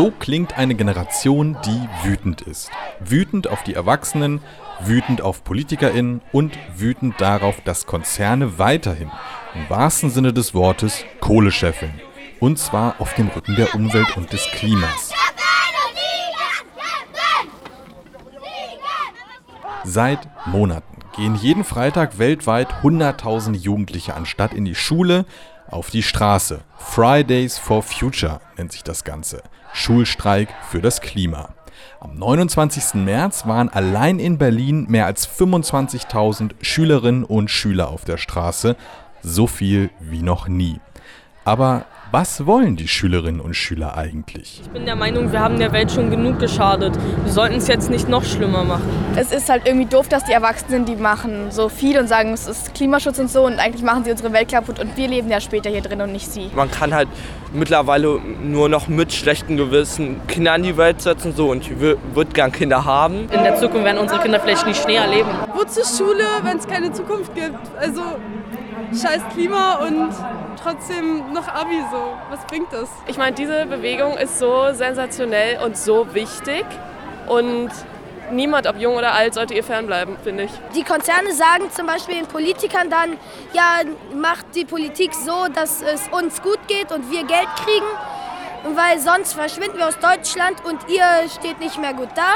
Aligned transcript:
So 0.00 0.10
klingt 0.10 0.56
eine 0.56 0.74
Generation, 0.74 1.58
die 1.66 2.08
wütend 2.08 2.40
ist. 2.40 2.70
Wütend 3.00 3.48
auf 3.48 3.62
die 3.64 3.74
Erwachsenen, 3.74 4.40
wütend 4.80 5.20
auf 5.20 5.44
PolitikerInnen 5.44 6.22
und 6.32 6.58
wütend 6.74 7.20
darauf, 7.20 7.60
dass 7.66 7.84
Konzerne 7.84 8.58
weiterhin, 8.58 9.10
im 9.54 9.68
wahrsten 9.68 10.08
Sinne 10.08 10.32
des 10.32 10.54
Wortes, 10.54 11.04
Kohle 11.20 11.52
scheffeln. 11.52 12.00
Und 12.38 12.58
zwar 12.58 12.94
auf 12.98 13.12
dem 13.12 13.28
Rücken 13.28 13.56
der 13.56 13.74
Umwelt 13.74 14.16
und 14.16 14.32
des 14.32 14.46
Klimas. 14.52 15.12
Seit 19.84 20.20
Monaten 20.46 20.96
gehen 21.14 21.34
jeden 21.34 21.62
Freitag 21.62 22.18
weltweit 22.18 22.72
100.000 22.82 23.54
Jugendliche 23.54 24.14
anstatt 24.14 24.54
in 24.54 24.64
die 24.64 24.74
Schule 24.74 25.26
auf 25.70 25.90
die 25.90 26.02
Straße. 26.02 26.60
Fridays 26.78 27.58
for 27.58 27.82
Future 27.82 28.40
nennt 28.56 28.72
sich 28.72 28.82
das 28.82 29.04
Ganze. 29.04 29.42
Schulstreik 29.72 30.48
für 30.68 30.80
das 30.80 31.00
Klima. 31.00 31.50
Am 32.00 32.16
29. 32.16 32.94
März 32.94 33.46
waren 33.46 33.68
allein 33.68 34.18
in 34.18 34.38
Berlin 34.38 34.86
mehr 34.88 35.06
als 35.06 35.28
25.000 35.28 36.52
Schülerinnen 36.62 37.24
und 37.24 37.50
Schüler 37.50 37.88
auf 37.88 38.04
der 38.04 38.16
Straße. 38.16 38.76
So 39.22 39.46
viel 39.46 39.90
wie 40.00 40.22
noch 40.22 40.48
nie. 40.48 40.80
Aber 41.44 41.84
was 42.12 42.44
wollen 42.44 42.74
die 42.74 42.88
Schülerinnen 42.88 43.40
und 43.40 43.54
Schüler 43.54 43.96
eigentlich? 43.96 44.60
Ich 44.64 44.70
bin 44.70 44.84
der 44.84 44.96
Meinung, 44.96 45.30
wir 45.30 45.40
haben 45.40 45.58
der 45.58 45.72
Welt 45.72 45.92
schon 45.92 46.10
genug 46.10 46.40
geschadet. 46.40 46.98
Wir 47.24 47.32
sollten 47.32 47.56
es 47.56 47.68
jetzt 47.68 47.88
nicht 47.88 48.08
noch 48.08 48.24
schlimmer 48.24 48.64
machen. 48.64 48.82
Es 49.14 49.30
ist 49.30 49.48
halt 49.48 49.66
irgendwie 49.66 49.86
doof, 49.86 50.08
dass 50.08 50.24
die 50.24 50.32
Erwachsenen, 50.32 50.84
die 50.84 50.96
machen 50.96 51.50
so 51.50 51.68
viel 51.68 51.98
und 51.98 52.08
sagen, 52.08 52.32
es 52.32 52.48
ist 52.48 52.74
Klimaschutz 52.74 53.18
und 53.20 53.30
so 53.30 53.46
und 53.46 53.60
eigentlich 53.60 53.84
machen 53.84 54.04
sie 54.04 54.10
unsere 54.10 54.32
Welt 54.32 54.50
kaputt 54.50 54.80
und 54.80 54.96
wir 54.96 55.06
leben 55.06 55.30
ja 55.30 55.40
später 55.40 55.70
hier 55.70 55.82
drin 55.82 56.00
und 56.00 56.10
nicht 56.10 56.30
sie. 56.30 56.50
Man 56.54 56.70
kann 56.70 56.92
halt 56.92 57.08
mittlerweile 57.52 58.20
nur 58.42 58.68
noch 58.68 58.88
mit 58.88 59.12
schlechtem 59.12 59.56
Gewissen 59.56 60.20
Kinder 60.26 60.56
in 60.56 60.64
die 60.64 60.76
Welt 60.76 61.00
setzen 61.00 61.32
so 61.32 61.50
und 61.50 61.62
ich 61.62 61.78
würde 61.78 62.32
gern 62.32 62.50
Kinder 62.50 62.84
haben. 62.84 63.28
In 63.30 63.44
der 63.44 63.56
Zukunft 63.56 63.84
werden 63.84 63.98
unsere 63.98 64.20
Kinder 64.20 64.40
vielleicht 64.40 64.66
nicht 64.66 64.82
Schnee 64.82 64.96
erleben. 64.96 65.28
Wozu 65.54 65.80
Schule, 65.84 66.24
wenn 66.42 66.58
es 66.58 66.66
keine 66.66 66.92
Zukunft 66.92 67.34
gibt? 67.34 67.58
Also 67.78 68.02
scheiß 68.92 69.22
Klima 69.32 69.76
und 69.76 70.12
trotzdem 70.62 71.32
noch 71.32 71.48
Abi 71.48 71.82
so. 71.90 72.16
Was 72.30 72.44
bringt 72.46 72.72
das? 72.72 72.88
Ich 73.06 73.16
meine, 73.16 73.34
diese 73.34 73.66
Bewegung 73.66 74.16
ist 74.18 74.38
so 74.38 74.72
sensationell 74.72 75.62
und 75.64 75.76
so 75.76 76.14
wichtig 76.14 76.64
und 77.26 77.70
niemand, 78.32 78.66
ob 78.66 78.76
jung 78.76 78.96
oder 78.96 79.12
alt, 79.12 79.34
sollte 79.34 79.54
ihr 79.54 79.64
fernbleiben, 79.64 80.16
finde 80.22 80.44
ich. 80.44 80.50
Die 80.74 80.84
Konzerne 80.84 81.32
sagen 81.32 81.70
zum 81.70 81.86
Beispiel 81.86 82.16
den 82.16 82.26
Politikern 82.26 82.90
dann, 82.90 83.16
ja, 83.52 83.80
macht 84.14 84.46
die 84.54 84.64
Politik 84.64 85.14
so, 85.14 85.46
dass 85.52 85.82
es 85.82 86.08
uns 86.08 86.42
gut 86.42 86.58
geht 86.68 86.92
und 86.92 87.10
wir 87.10 87.24
Geld 87.24 87.48
kriegen, 87.64 88.76
weil 88.76 88.98
sonst 88.98 89.34
verschwinden 89.34 89.78
wir 89.78 89.88
aus 89.88 89.98
Deutschland 89.98 90.64
und 90.64 90.78
ihr 90.88 91.04
steht 91.38 91.60
nicht 91.60 91.78
mehr 91.78 91.94
gut 91.94 92.10
da. 92.14 92.34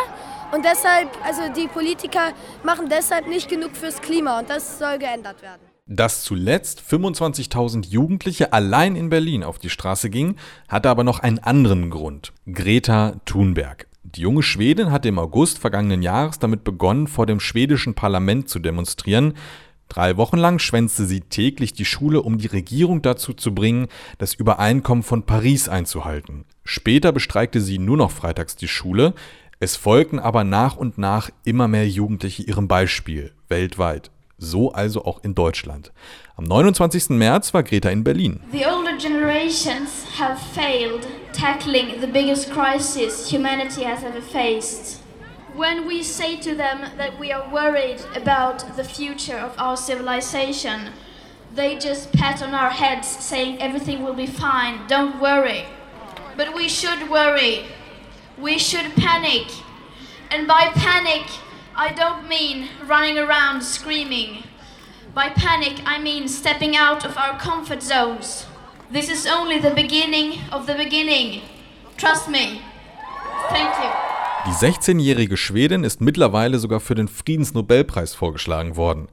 Und 0.52 0.64
deshalb, 0.64 1.08
also 1.24 1.42
die 1.54 1.66
Politiker 1.66 2.32
machen 2.62 2.88
deshalb 2.88 3.26
nicht 3.26 3.48
genug 3.48 3.76
fürs 3.76 4.00
Klima 4.00 4.38
und 4.38 4.50
das 4.50 4.78
soll 4.78 4.98
geändert 4.98 5.42
werden. 5.42 5.63
Dass 5.86 6.24
zuletzt 6.24 6.80
25.000 6.80 7.86
Jugendliche 7.88 8.54
allein 8.54 8.96
in 8.96 9.10
Berlin 9.10 9.44
auf 9.44 9.58
die 9.58 9.68
Straße 9.68 10.08
gingen, 10.08 10.36
hatte 10.66 10.88
aber 10.88 11.04
noch 11.04 11.18
einen 11.18 11.40
anderen 11.40 11.90
Grund. 11.90 12.32
Greta 12.50 13.20
Thunberg. 13.26 13.86
Die 14.02 14.22
junge 14.22 14.42
Schwedin 14.42 14.90
hatte 14.90 15.08
im 15.08 15.18
August 15.18 15.58
vergangenen 15.58 16.00
Jahres 16.00 16.38
damit 16.38 16.64
begonnen, 16.64 17.06
vor 17.06 17.26
dem 17.26 17.38
schwedischen 17.38 17.94
Parlament 17.94 18.48
zu 18.48 18.60
demonstrieren. 18.60 19.34
Drei 19.90 20.16
Wochen 20.16 20.38
lang 20.38 20.58
schwänzte 20.58 21.04
sie 21.04 21.20
täglich 21.20 21.74
die 21.74 21.84
Schule, 21.84 22.22
um 22.22 22.38
die 22.38 22.46
Regierung 22.46 23.02
dazu 23.02 23.34
zu 23.34 23.54
bringen, 23.54 23.88
das 24.16 24.32
Übereinkommen 24.32 25.04
von 25.04 25.24
Paris 25.24 25.68
einzuhalten. 25.68 26.46
Später 26.64 27.12
bestreikte 27.12 27.60
sie 27.60 27.78
nur 27.78 27.98
noch 27.98 28.10
freitags 28.10 28.56
die 28.56 28.68
Schule. 28.68 29.12
Es 29.60 29.76
folgten 29.76 30.18
aber 30.18 30.44
nach 30.44 30.76
und 30.76 30.96
nach 30.96 31.28
immer 31.44 31.68
mehr 31.68 31.86
Jugendliche 31.86 32.42
ihrem 32.42 32.68
Beispiel, 32.68 33.32
weltweit. 33.48 34.10
So 34.44 34.72
also 34.72 35.04
auch 35.04 35.20
in 35.24 35.34
Deutschland. 35.34 35.90
Am 36.36 36.46
29. 36.46 37.10
März 37.10 37.52
war 37.54 37.62
Greta 37.62 37.90
in 37.90 38.04
Berlin. 38.04 38.40
The 38.52 38.66
older 38.66 38.96
generations 38.96 40.04
have 40.18 40.38
failed 40.38 41.06
tackling 41.32 42.00
the 42.00 42.06
biggest 42.06 42.50
crisis 42.52 43.30
humanity 43.30 43.82
has 43.84 44.04
ever 44.04 44.20
faced. 44.20 45.00
When 45.54 45.86
we 45.86 46.02
say 46.02 46.36
to 46.36 46.54
them 46.54 46.90
that 46.96 47.18
we 47.18 47.32
are 47.32 47.48
worried 47.48 48.00
about 48.16 48.76
the 48.76 48.84
future 48.84 49.38
of 49.38 49.54
our 49.56 49.76
civilization, 49.76 50.90
they 51.54 51.78
just 51.78 52.12
pat 52.12 52.42
on 52.42 52.54
our 52.54 52.70
heads 52.70 53.06
saying 53.06 53.60
everything 53.60 54.02
will 54.02 54.14
be 54.14 54.26
fine, 54.26 54.86
don't 54.88 55.20
worry. 55.20 55.64
But 56.36 56.54
we 56.54 56.68
should 56.68 57.08
worry. 57.08 57.66
We 58.36 58.58
should 58.58 58.96
panic. 58.96 59.46
And 60.30 60.48
by 60.48 60.72
panic, 60.74 61.22
I 61.76 61.92
don't 61.92 62.28
mean 62.28 62.68
running 62.86 63.18
around 63.18 63.60
screaming. 63.64 64.44
By 65.12 65.30
panic, 65.30 65.82
I 65.84 66.00
mean 66.00 66.28
stepping 66.28 66.76
out 66.76 67.04
of 67.04 67.16
our 67.16 67.36
comfort 67.36 67.82
zones. 67.82 68.46
This 68.92 69.10
is 69.10 69.26
only 69.26 69.58
the 69.58 69.74
beginning 69.74 70.38
of 70.52 70.66
the 70.66 70.74
beginning. 70.74 71.40
Trust 71.96 72.28
me. 72.28 72.60
Thank 73.48 73.74
you. 73.82 73.90
Die 74.46 74.52
16-jährige 74.52 75.36
Schwedin 75.36 75.82
ist 75.82 76.00
mittlerweile 76.00 76.60
sogar 76.60 76.78
für 76.78 76.94
den 76.94 77.08
Friedensnobelpreis 77.08 78.14
vorgeschlagen 78.14 78.76
worden. 78.76 79.08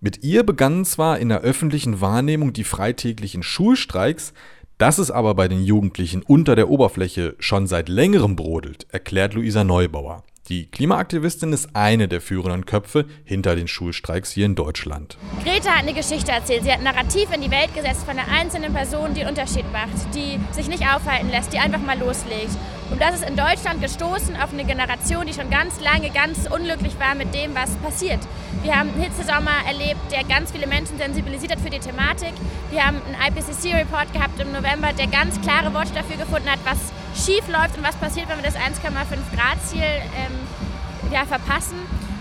Mit 0.00 0.22
ihr 0.22 0.44
begannen 0.44 0.84
zwar 0.84 1.18
in 1.18 1.28
der 1.28 1.40
öffentlichen 1.40 2.00
Wahrnehmung 2.00 2.52
die 2.52 2.62
freitäglichen 2.62 3.42
Schulstreiks, 3.42 4.32
dass 4.78 4.98
es 4.98 5.10
aber 5.10 5.34
bei 5.34 5.48
den 5.48 5.64
Jugendlichen 5.64 6.22
unter 6.22 6.54
der 6.54 6.70
Oberfläche 6.70 7.34
schon 7.40 7.66
seit 7.66 7.88
längerem 7.88 8.36
brodelt, 8.36 8.86
erklärt 8.90 9.34
Luisa 9.34 9.64
Neubauer. 9.64 10.22
Die 10.50 10.66
Klimaaktivistin 10.66 11.52
ist 11.52 11.76
eine 11.76 12.08
der 12.08 12.20
führenden 12.20 12.66
Köpfe 12.66 13.06
hinter 13.22 13.54
den 13.54 13.68
Schulstreiks 13.68 14.32
hier 14.32 14.46
in 14.46 14.56
Deutschland. 14.56 15.16
Greta 15.44 15.70
hat 15.70 15.82
eine 15.84 15.94
Geschichte 15.94 16.32
erzählt. 16.32 16.64
Sie 16.64 16.72
hat 16.72 16.78
ein 16.78 16.84
Narrativ 16.84 17.32
in 17.32 17.40
die 17.40 17.52
Welt 17.52 17.72
gesetzt 17.72 18.04
von 18.04 18.18
einer 18.18 18.26
einzelnen 18.26 18.74
Person, 18.74 19.14
die 19.14 19.20
einen 19.20 19.28
Unterschied 19.28 19.70
macht, 19.70 20.12
die 20.12 20.40
sich 20.50 20.66
nicht 20.66 20.82
aufhalten 20.82 21.30
lässt, 21.30 21.52
die 21.52 21.60
einfach 21.60 21.78
mal 21.78 21.96
loslegt. 21.96 22.50
Und 22.90 23.00
das 23.00 23.14
ist 23.14 23.28
in 23.28 23.36
Deutschland 23.36 23.80
gestoßen 23.80 24.34
auf 24.34 24.52
eine 24.52 24.64
Generation, 24.64 25.24
die 25.24 25.32
schon 25.32 25.50
ganz 25.50 25.80
lange 25.80 26.10
ganz 26.10 26.48
unglücklich 26.50 26.98
war 26.98 27.14
mit 27.14 27.32
dem, 27.32 27.54
was 27.54 27.70
passiert. 27.76 28.18
Wir 28.64 28.76
haben 28.76 28.90
einen 28.90 29.02
Hitzesommer 29.02 29.54
erlebt, 29.68 30.00
der 30.10 30.24
ganz 30.24 30.50
viele 30.50 30.66
Menschen 30.66 30.98
sensibilisiert 30.98 31.52
hat 31.52 31.60
für 31.60 31.70
die 31.70 31.78
Thematik. 31.78 32.32
Wir 32.72 32.84
haben 32.84 32.98
einen 33.06 33.14
IPCC-Report 33.14 34.12
gehabt 34.12 34.40
im 34.40 34.50
November, 34.50 34.92
der 34.98 35.06
ganz 35.06 35.40
klare 35.40 35.72
Worte 35.72 35.94
dafür 35.94 36.16
gefunden 36.16 36.50
hat, 36.50 36.58
was 36.64 36.78
schief 37.14 37.46
läuft 37.48 37.76
und 37.78 37.84
was 37.84 37.94
passiert, 37.96 38.28
wenn 38.28 38.38
wir 38.38 38.44
das 38.44 38.56
1,5 38.56 38.90
Grad-Ziel 39.36 39.82
ähm, 39.82 40.39
ja, 41.12 41.24
verpassen. 41.24 41.78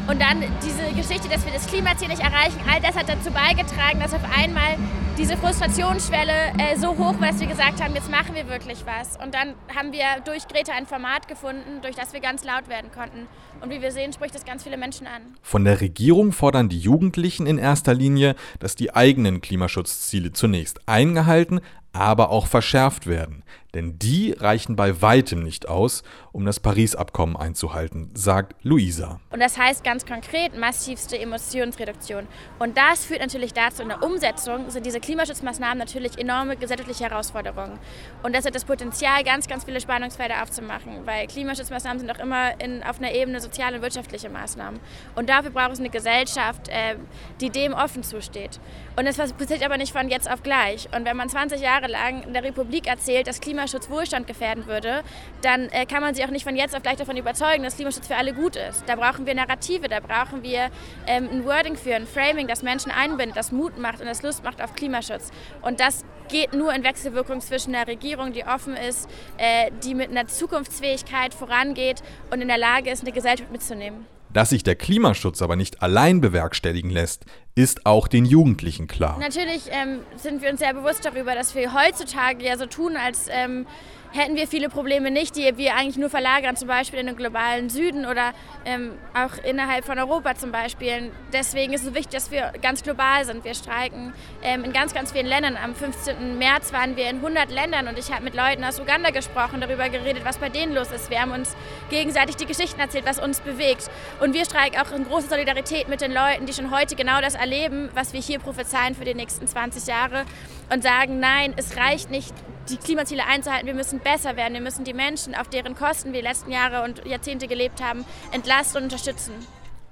Und 0.09 0.19
dann 0.19 0.44
diese 0.66 0.91
Geschichte, 0.96 1.30
dass 1.30 1.46
wir 1.46 1.53
das 1.53 1.68
Klimaziel 1.68 2.07
nicht 2.07 2.22
erreichen, 2.22 2.59
all 2.68 2.81
das 2.81 2.96
hat 2.96 3.07
dazu 3.07 3.30
beigetragen, 3.30 4.00
dass 4.00 4.12
auf 4.12 4.24
einmal 4.35 4.75
diese 5.19 5.38
Frustrationsschwelle 5.38 6.53
äh, 6.58 6.78
so 6.78 6.97
hoch 6.97 7.19
war, 7.19 7.28
dass 7.28 7.40
wir 7.40 7.47
gesagt 7.47 7.84
haben, 7.84 7.94
jetzt 7.94 8.09
machen 8.09 8.34
wir 8.34 8.47
wirklich 8.47 8.85
was. 8.85 9.18
Und 9.24 9.35
dann 9.35 9.53
haben 9.75 9.91
wir 9.91 10.06
durch 10.25 10.47
Greta 10.47 10.72
ein 10.74 10.88
Format 10.88 11.28
gefunden, 11.28 11.81
durch 11.84 11.96
das 11.96 12.13
wir 12.13 12.22
ganz 12.22 12.44
laut 12.44 12.69
werden 12.69 12.90
konnten. 12.91 13.28
Und 13.62 13.69
wie 13.69 13.81
wir 13.81 13.91
sehen, 13.91 14.12
spricht 14.13 14.34
das 14.34 14.46
ganz 14.46 14.63
viele 14.63 14.78
Menschen 14.78 15.06
an. 15.06 15.22
Von 15.44 15.66
der 15.66 15.79
Regierung 15.81 16.31
fordern 16.31 16.69
die 16.69 16.79
Jugendlichen 16.79 17.46
in 17.46 17.59
erster 17.59 17.94
Linie, 17.94 18.35
dass 18.59 18.75
die 18.75 18.96
eigenen 18.96 19.41
Klimaschutzziele 19.41 20.31
zunächst 20.31 20.79
eingehalten, 20.88 21.59
aber 21.91 22.29
auch 22.29 22.47
verschärft 22.47 23.06
werden. 23.06 23.44
Denn 23.74 24.00
die 24.00 24.31
reichen 24.31 24.75
bei 24.75 25.02
weitem 25.02 25.44
nicht 25.44 25.68
aus, 25.68 26.03
um 26.31 26.46
das 26.46 26.59
Paris-Abkommen 26.59 27.38
einzuhalten, 27.38 28.09
sagt 28.16 28.56
Luisa. 28.63 29.19
Und 29.30 29.40
das 29.40 29.57
heißt 29.57 29.84
ganz 29.84 30.06
konkret 30.06 30.57
massivste 30.57 31.19
Emissionsreduktion. 31.19 32.28
Und 32.58 32.78
das 32.78 33.05
führt 33.05 33.22
natürlich 33.22 33.53
dazu, 33.53 33.84
in 33.84 33.90
der 33.90 34.02
Umsetzung 34.03 34.70
sind 34.70 34.85
diese 34.85 34.99
Klimaschutzmaßnahmen 34.99 35.78
natürlich 35.78 36.17
enorme 36.17 36.58
gesellschaftliche 36.58 37.03
Herausforderungen. 37.03 37.78
Und 38.23 38.35
das 38.35 38.46
hat 38.46 38.55
das 38.55 38.66
Potenzial, 38.66 39.23
ganz, 39.23 39.47
ganz 39.47 39.66
viele 39.66 39.79
Spannungsfelder 39.79 40.41
aufzumachen, 40.41 41.05
weil 41.05 41.28
Klimaschutzmaßnahmen 41.28 41.99
sind 41.99 42.11
auch 42.11 42.20
immer 42.20 42.59
in, 42.59 42.82
auf 42.84 42.99
einer 42.99 43.14
Ebene 43.14 43.40
soziale 43.40 43.78
und 43.78 43.82
wirtschaftliche 43.84 44.29
Maßnahmen. 44.29 44.79
Und 45.16 45.29
dafür 45.29 45.52
braucht 45.52 45.73
es 45.73 45.79
eine 45.79 45.90
Gesellschaft, 45.90 46.70
äh, 46.70 46.96
die 47.40 47.49
dem 47.49 47.73
offen 47.73 48.03
zusteht. 48.03 48.59
Und 48.96 49.05
das 49.05 49.17
passiert 49.17 49.64
aber 49.64 49.78
nicht 49.78 49.93
von 49.93 50.09
jetzt 50.09 50.29
auf 50.29 50.43
gleich. 50.43 50.90
Und 50.96 51.05
wenn 51.05 51.16
man 51.16 51.29
20 51.29 51.61
Jahre 51.61 51.88
lang 51.88 52.23
in 52.23 52.34
der 52.34 52.43
Republik 52.43 52.88
erzählt, 52.88 53.28
dass 53.28 53.40
Klimaschutz 53.59 53.90
Wohlstand 53.90 54.26
gefährden 54.26 54.67
würde, 54.67 55.03
dann 55.41 55.67
äh, 55.70 55.85
kann 55.85 56.02
man 56.02 56.16
sie 56.16 56.23
auch 56.23 56.29
nicht 56.29 56.46
von 56.46 56.56
jetzt 56.56 56.76
auf 56.76 56.82
gleich 56.82 56.96
davon 56.96 57.17
überzeugen, 57.17 57.64
dass 57.64 57.76
Klimaschutz 57.76 58.08
für 58.08 58.16
alle 58.16 58.34
gut 58.34 58.56
ist. 58.56 58.84
Da 58.88 58.96
brauchen 58.96 59.26
wir 59.26 59.35
Narrative, 59.35 59.90
da 59.90 60.00
brauchen 60.00 60.44
wir 60.44 60.70
ähm, 61.06 61.28
ein 61.29 61.46
Wording 61.46 61.76
für, 61.76 61.94
ein 61.94 62.08
Framing, 62.08 62.47
das 62.47 62.64
Menschen 62.64 62.90
einbindet, 62.90 63.35
das 63.35 63.52
Mut 63.52 63.78
macht 63.78 64.00
und 64.00 64.08
das 64.08 64.23
Lust 64.23 64.46
macht 64.46 64.61
auf 64.61 64.76
Klimaschutz. 64.76 65.32
Und 65.61 65.82
das 65.82 66.06
geht 66.29 66.53
nur 66.53 66.73
in 66.73 66.85
Wechselwirkung 66.85 67.41
zwischen 67.41 67.76
einer 67.76 67.88
Regierung, 67.88 68.32
die 68.32 68.46
offen 68.46 68.78
ist, 68.78 69.09
äh, 69.38 69.72
die 69.84 69.94
mit 69.94 70.09
einer 70.09 70.28
Zukunftsfähigkeit 70.28 71.34
vorangeht 71.34 72.02
und 72.32 72.41
in 72.41 72.47
der 72.47 72.58
Lage 72.58 72.90
ist, 72.91 73.02
eine 73.02 73.12
Gesellschaft 73.12 73.52
mitzunehmen. 73.52 74.08
Dass 74.31 74.52
sich 74.52 74.61
der 74.64 74.76
Klimaschutz 74.76 75.41
aber 75.41 75.55
nicht 75.55 75.81
allein 75.81 76.22
bewerkstelligen 76.22 76.91
lässt, 76.91 77.26
ist 77.55 77.87
auch 77.87 78.08
den 78.08 78.26
Jugendlichen 78.26 78.87
klar. 78.87 79.17
Natürlich 79.20 79.64
ähm, 79.72 79.99
sind 80.17 80.41
wir 80.41 80.52
uns 80.52 80.59
sehr 80.59 80.73
bewusst 80.73 81.03
darüber, 81.03 81.34
dass 81.34 81.55
wir 81.55 81.73
heutzutage 81.73 82.46
ja 82.46 82.55
so 82.58 82.67
tun, 82.67 82.96
als 82.96 83.26
ähm, 83.29 83.66
hätten 84.11 84.35
wir 84.35 84.47
viele 84.47 84.70
Probleme 84.70 85.11
nicht, 85.11 85.35
die 85.35 85.58
wir 85.58 85.76
eigentlich 85.76 85.97
nur 85.97 86.09
verlagern, 86.09 86.56
zum 86.56 86.67
Beispiel 86.67 87.00
in 87.00 87.08
den 87.08 87.16
globalen 87.16 87.70
Süden 87.70 88.06
oder 88.06 88.34
ähm, 88.66 88.94
auch 89.14 89.44
innerhalb 89.44 89.85
von 89.85 90.00
Europa 90.00 90.35
zum 90.35 90.52
Beispiel. 90.52 91.11
Deswegen 91.32 91.73
ist 91.73 91.85
es 91.85 91.94
wichtig, 91.94 92.09
dass 92.09 92.32
wir 92.32 92.52
ganz 92.61 92.84
global 92.84 93.26
sind. 93.26 93.44
Wir 93.44 93.53
streiken 93.53 94.14
ähm, 94.41 94.64
in 94.64 94.73
ganz, 94.73 94.94
ganz 94.94 95.11
vielen 95.11 95.28
Ländern. 95.28 95.58
Am 95.58 95.76
15. 95.76 96.38
März 96.38 96.73
waren 96.73 96.96
wir 96.96 97.09
in 97.09 97.17
100 97.17 97.52
Ländern 97.52 97.88
und 97.88 98.00
ich 98.00 98.11
habe 98.11 98.23
mit 98.23 98.35
Leuten 98.35 98.64
aus 98.64 98.79
Uganda 98.79 99.11
gesprochen, 99.11 99.61
darüber 99.61 99.90
geredet, 99.90 100.23
was 100.26 100.38
bei 100.38 100.50
denen 100.50 100.73
los 100.73 100.91
ist. 100.91 101.09
Wir 101.09 101.22
haben 101.22 101.32
uns 101.32 101.55
gegenseitig 101.90 102.35
die 102.35 102.46
Geschichten 102.46 102.79
erzählt, 102.79 103.05
was 103.05 103.20
uns 103.20 103.40
bewegt. 103.41 103.90
Und 104.20 104.34
wir 104.34 104.46
streiken 104.46 104.79
auch 104.79 104.91
in 104.91 105.05
großer 105.05 105.29
Solidarität 105.29 105.88
mit 105.88 106.02
den 106.02 106.12
Leuten, 106.12 106.46
die 106.46 106.53
schon 106.53 106.72
heute 106.72 106.96
genau 106.96 107.22
das 107.22 107.35
erleben, 107.35 107.90
was 107.94 108.14
wir 108.14 108.22
hier 108.22 108.40
prophezeien 108.40 108.96
für 108.96 109.05
die 109.05 109.14
nächsten 109.14 109.47
20 109.47 109.88
Jahre 109.88 110.26
und 110.72 110.84
sagen, 110.84 111.20
nein, 111.20 111.53
es 111.58 111.78
reicht 111.78 112.12
nicht, 112.12 112.34
die 112.69 112.77
Klimaziele 112.77 113.25
einzuhalten. 113.25 113.67
Wir 113.67 113.73
müssen 113.73 113.99
besser 113.99 114.35
werden. 114.35 114.53
Wir 114.53 114.61
müssen 114.61 114.83
die 114.83 114.93
Menschen, 114.93 115.35
auf 115.35 115.49
deren 115.49 115.75
Kosten 115.75 116.13
wir 116.13 116.21
die 116.21 116.27
letzten 116.27 116.51
Jahre 116.51 116.83
und 116.83 117.05
Jahrzehnte 117.05 117.47
gelebt 117.47 117.81
haben, 117.83 118.05
entlasten 118.31 118.77
und 118.77 118.83
unterstützen. 118.83 119.33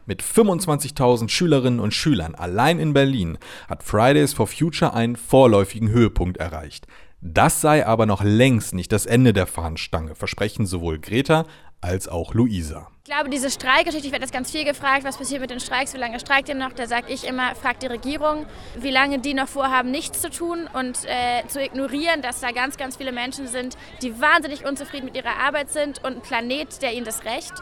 Mit 0.05 0.23
25.000 0.23 1.27
Schülerinnen 1.27 1.81
und 1.81 1.93
Schülern 1.93 2.33
allein 2.33 2.79
in 2.79 2.93
Berlin 2.93 3.37
hat 3.67 3.83
Fridays 3.83 4.33
for 4.33 4.47
Future 4.47 4.93
einen 4.93 5.17
vorläufigen 5.17 5.89
Höhepunkt 5.89 6.37
erreicht. 6.37 6.87
Das 7.19 7.61
sei 7.61 7.85
aber 7.85 8.05
noch 8.05 8.23
längst 8.23 8.73
nicht 8.73 8.91
das 8.91 9.05
Ende 9.05 9.33
der 9.33 9.47
Fahnenstange, 9.47 10.15
versprechen 10.15 10.65
sowohl 10.65 10.99
Greta 10.99 11.45
als 11.81 12.07
auch 12.07 12.33
Luisa. 12.33 12.87
Ich 13.03 13.13
glaube, 13.13 13.29
diese 13.29 13.49
Streikgeschichte, 13.49 14.07
ich 14.07 14.11
werde 14.11 14.25
das 14.25 14.33
ganz 14.33 14.51
viel 14.51 14.65
gefragt, 14.65 15.05
was 15.05 15.17
passiert 15.17 15.39
mit 15.39 15.49
den 15.49 15.61
Streiks, 15.61 15.93
wie 15.93 15.97
lange 15.97 16.19
streikt 16.19 16.49
ihr 16.49 16.55
noch? 16.55 16.73
Da 16.73 16.87
sage 16.87 17.05
ich 17.07 17.25
immer, 17.25 17.55
fragt 17.55 17.83
die 17.83 17.87
Regierung, 17.87 18.45
wie 18.77 18.91
lange 18.91 19.19
die 19.19 19.33
noch 19.33 19.47
vorhaben, 19.47 19.91
nichts 19.91 20.21
zu 20.21 20.29
tun 20.29 20.67
und 20.73 21.05
äh, 21.05 21.47
zu 21.47 21.63
ignorieren, 21.63 22.21
dass 22.21 22.41
da 22.41 22.51
ganz, 22.51 22.75
ganz 22.75 22.97
viele 22.97 23.13
Menschen 23.13 23.47
sind, 23.47 23.77
die 24.01 24.19
wahnsinnig 24.19 24.65
unzufrieden 24.65 25.05
mit 25.05 25.15
ihrer 25.15 25.37
Arbeit 25.37 25.69
sind 25.69 26.03
und 26.03 26.17
ein 26.17 26.21
Planet, 26.21 26.81
der 26.81 26.93
ihnen 26.93 27.05
das 27.05 27.23
recht. 27.23 27.53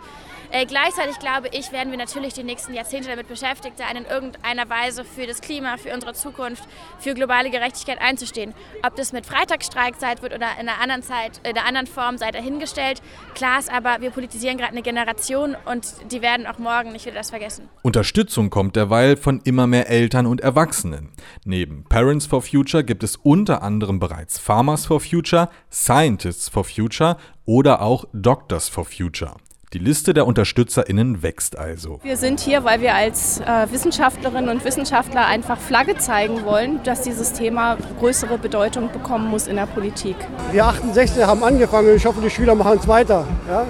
Äh, 0.55 0.65
gleichzeitig 0.65 1.19
glaube 1.19 1.49
ich, 1.51 1.73
werden 1.73 1.91
wir 1.91 1.97
natürlich 1.97 2.33
die 2.33 2.43
nächsten 2.43 2.73
Jahrzehnte 2.73 3.09
damit 3.09 3.27
beschäftigt 3.27 3.77
sein, 3.77 3.97
in 3.97 4.05
irgendeiner 4.05 4.69
Weise 4.69 5.03
für 5.03 5.27
das 5.27 5.41
Klima, 5.41 5.75
für 5.75 5.93
unsere 5.93 6.13
Zukunft, 6.13 6.63
für 6.97 7.13
globale 7.13 7.49
Gerechtigkeit 7.49 7.99
einzustehen. 7.99 8.53
Ob 8.81 8.95
das 8.95 9.11
mit 9.11 9.25
Freitagsstreikzeit 9.25 10.21
wird 10.21 10.33
oder 10.33 10.47
in 10.57 10.69
einer 10.69 10.79
anderen 10.79 11.03
Zeit, 11.03 11.41
in 11.43 11.57
einer 11.57 11.67
anderen 11.67 11.87
Form, 11.87 12.17
sei 12.17 12.31
dahingestellt. 12.31 13.01
Klar 13.33 13.59
ist 13.59 13.69
aber, 13.69 13.97
wir 13.99 14.11
politisieren 14.11 14.57
gerade 14.57 14.71
eine 14.71 14.81
Generation 14.81 15.57
und 15.65 15.93
die 16.09 16.21
werden 16.21 16.47
auch 16.47 16.57
morgen 16.57 16.93
nicht 16.93 17.05
wieder 17.05 17.17
das 17.17 17.31
vergessen. 17.31 17.67
Unterstützung 17.81 18.49
kommt 18.49 18.77
derweil 18.77 19.17
von 19.17 19.41
immer 19.43 19.67
mehr 19.67 19.89
Eltern 19.89 20.25
und 20.25 20.39
Erwachsenen. 20.39 21.09
Neben 21.43 21.83
Parents 21.83 22.27
for 22.27 22.41
Future 22.41 22.85
gibt 22.85 23.03
es 23.03 23.17
unter 23.17 23.61
anderem 23.61 23.99
bereits 23.99 24.39
Farmers 24.39 24.85
for 24.85 25.01
Future, 25.01 25.49
Scientists 25.69 26.47
for 26.47 26.63
Future 26.63 27.17
oder 27.43 27.81
auch 27.81 28.05
Doctors 28.13 28.69
for 28.69 28.85
Future. 28.85 29.35
Die 29.75 29.79
Liste 29.79 30.13
der 30.13 30.25
UnterstützerInnen 30.25 31.21
wächst 31.21 31.59
also. 31.59 31.99
Wir 32.01 32.15
sind 32.15 32.39
hier, 32.39 32.63
weil 32.63 32.79
wir 32.79 32.95
als 32.95 33.41
äh, 33.41 33.67
Wissenschaftlerinnen 33.69 34.49
und 34.49 34.63
Wissenschaftler 34.63 35.25
einfach 35.25 35.59
Flagge 35.59 35.97
zeigen 35.97 36.45
wollen, 36.45 36.81
dass 36.85 37.01
dieses 37.01 37.33
Thema 37.33 37.75
größere 37.99 38.37
Bedeutung 38.37 38.89
bekommen 38.93 39.29
muss 39.29 39.47
in 39.47 39.57
der 39.57 39.65
Politik. 39.65 40.15
Wir 40.53 40.65
68 40.65 41.21
haben 41.25 41.43
angefangen 41.43 41.89
und 41.89 41.97
ich 41.97 42.05
hoffe, 42.05 42.21
die 42.21 42.29
Schüler 42.29 42.55
machen 42.55 42.77
es 42.79 42.87
weiter. 42.87 43.27
Ja? 43.49 43.65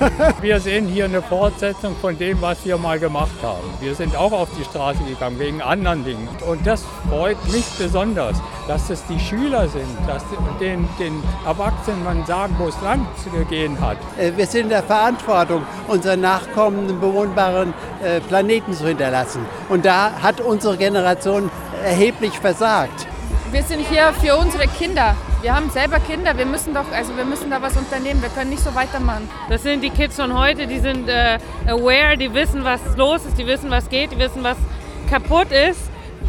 wir 0.40 0.60
sehen 0.60 0.86
hier 0.86 1.04
eine 1.04 1.20
Fortsetzung 1.20 1.94
von 1.96 2.16
dem, 2.16 2.40
was 2.40 2.64
wir 2.64 2.78
mal 2.78 2.98
gemacht 2.98 3.42
haben. 3.42 3.68
Wir 3.80 3.94
sind 3.94 4.16
auch 4.16 4.32
auf 4.32 4.48
die 4.58 4.64
Straße 4.64 5.04
gegangen 5.04 5.38
wegen 5.38 5.60
anderen 5.60 6.04
Dingen. 6.04 6.26
Und 6.48 6.66
das 6.66 6.84
freut 7.08 7.36
mich 7.52 7.66
besonders, 7.78 8.40
dass 8.66 8.88
es 8.88 9.04
die 9.06 9.18
Schüler 9.18 9.68
sind, 9.68 9.84
dass 10.06 10.22
den, 10.58 10.88
den 10.98 11.22
Erwachsenen 11.44 12.02
man 12.04 12.24
sagen, 12.24 12.54
wo 12.58 12.68
es 12.68 12.80
lang 12.82 13.06
zu 13.22 13.30
gehen 13.46 13.78
hat. 13.80 13.98
Äh, 14.18 14.32
wir 14.36 14.46
sind 14.46 14.62
in 14.62 14.68
der 14.70 14.82
Verantwortung, 15.50 15.64
unseren 15.88 16.20
Nachkommen 16.20 16.88
einen 16.88 17.00
bewohnbaren 17.00 17.74
äh, 18.02 18.20
Planeten 18.20 18.72
zu 18.72 18.86
hinterlassen. 18.86 19.44
Und 19.68 19.84
da 19.84 20.12
hat 20.22 20.40
unsere 20.40 20.76
Generation 20.76 21.50
erheblich 21.84 22.38
versagt. 22.38 23.06
Wir 23.50 23.62
sind 23.62 23.80
hier 23.80 24.12
für 24.12 24.36
unsere 24.36 24.68
Kinder. 24.68 25.16
Wir 25.42 25.56
haben 25.56 25.70
selber 25.70 25.98
Kinder, 26.00 26.36
wir 26.36 26.44
müssen 26.44 26.74
doch, 26.74 26.84
also 26.94 27.16
wir 27.16 27.24
müssen 27.24 27.50
da 27.50 27.62
was 27.62 27.76
unternehmen, 27.76 28.20
wir 28.20 28.28
können 28.28 28.50
nicht 28.50 28.62
so 28.62 28.74
weitermachen. 28.74 29.28
Das 29.48 29.62
sind 29.62 29.82
die 29.82 29.88
Kids 29.88 30.16
von 30.16 30.38
heute, 30.38 30.66
die 30.66 30.78
sind 30.78 31.08
äh, 31.08 31.38
aware, 31.66 32.18
die 32.18 32.32
wissen, 32.34 32.62
was 32.62 32.80
los 32.96 33.24
ist, 33.24 33.38
die 33.38 33.46
wissen, 33.46 33.70
was 33.70 33.88
geht, 33.88 34.12
die 34.12 34.18
wissen, 34.18 34.44
was 34.44 34.58
kaputt 35.08 35.48
ist. 35.50 35.80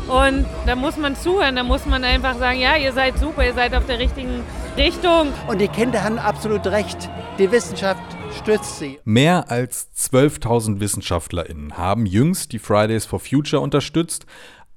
Und 0.08 0.46
da 0.66 0.76
muss 0.76 0.98
man 0.98 1.16
zuhören, 1.16 1.56
da 1.56 1.64
muss 1.64 1.86
man 1.86 2.04
einfach 2.04 2.38
sagen, 2.38 2.60
ja, 2.60 2.76
ihr 2.76 2.94
seid 2.94 3.18
super, 3.18 3.46
ihr 3.46 3.54
seid 3.54 3.74
auf 3.76 3.86
der 3.86 4.00
richtigen 4.00 4.44
Richtung. 4.78 5.32
Und 5.48 5.62
die 5.62 5.68
Kinder 5.68 6.04
haben 6.04 6.18
absolut 6.18 6.68
recht. 6.68 7.10
Die 7.38 7.52
Wissenschaft 7.52 8.02
stützt 8.38 8.80
sie. 8.80 9.00
Mehr 9.04 9.50
als 9.50 9.90
12.000 9.96 10.80
WissenschaftlerInnen 10.80 11.78
haben 11.78 12.06
jüngst 12.06 12.52
die 12.52 12.60
Fridays 12.60 13.06
for 13.06 13.20
Future 13.20 13.62
unterstützt. 13.62 14.26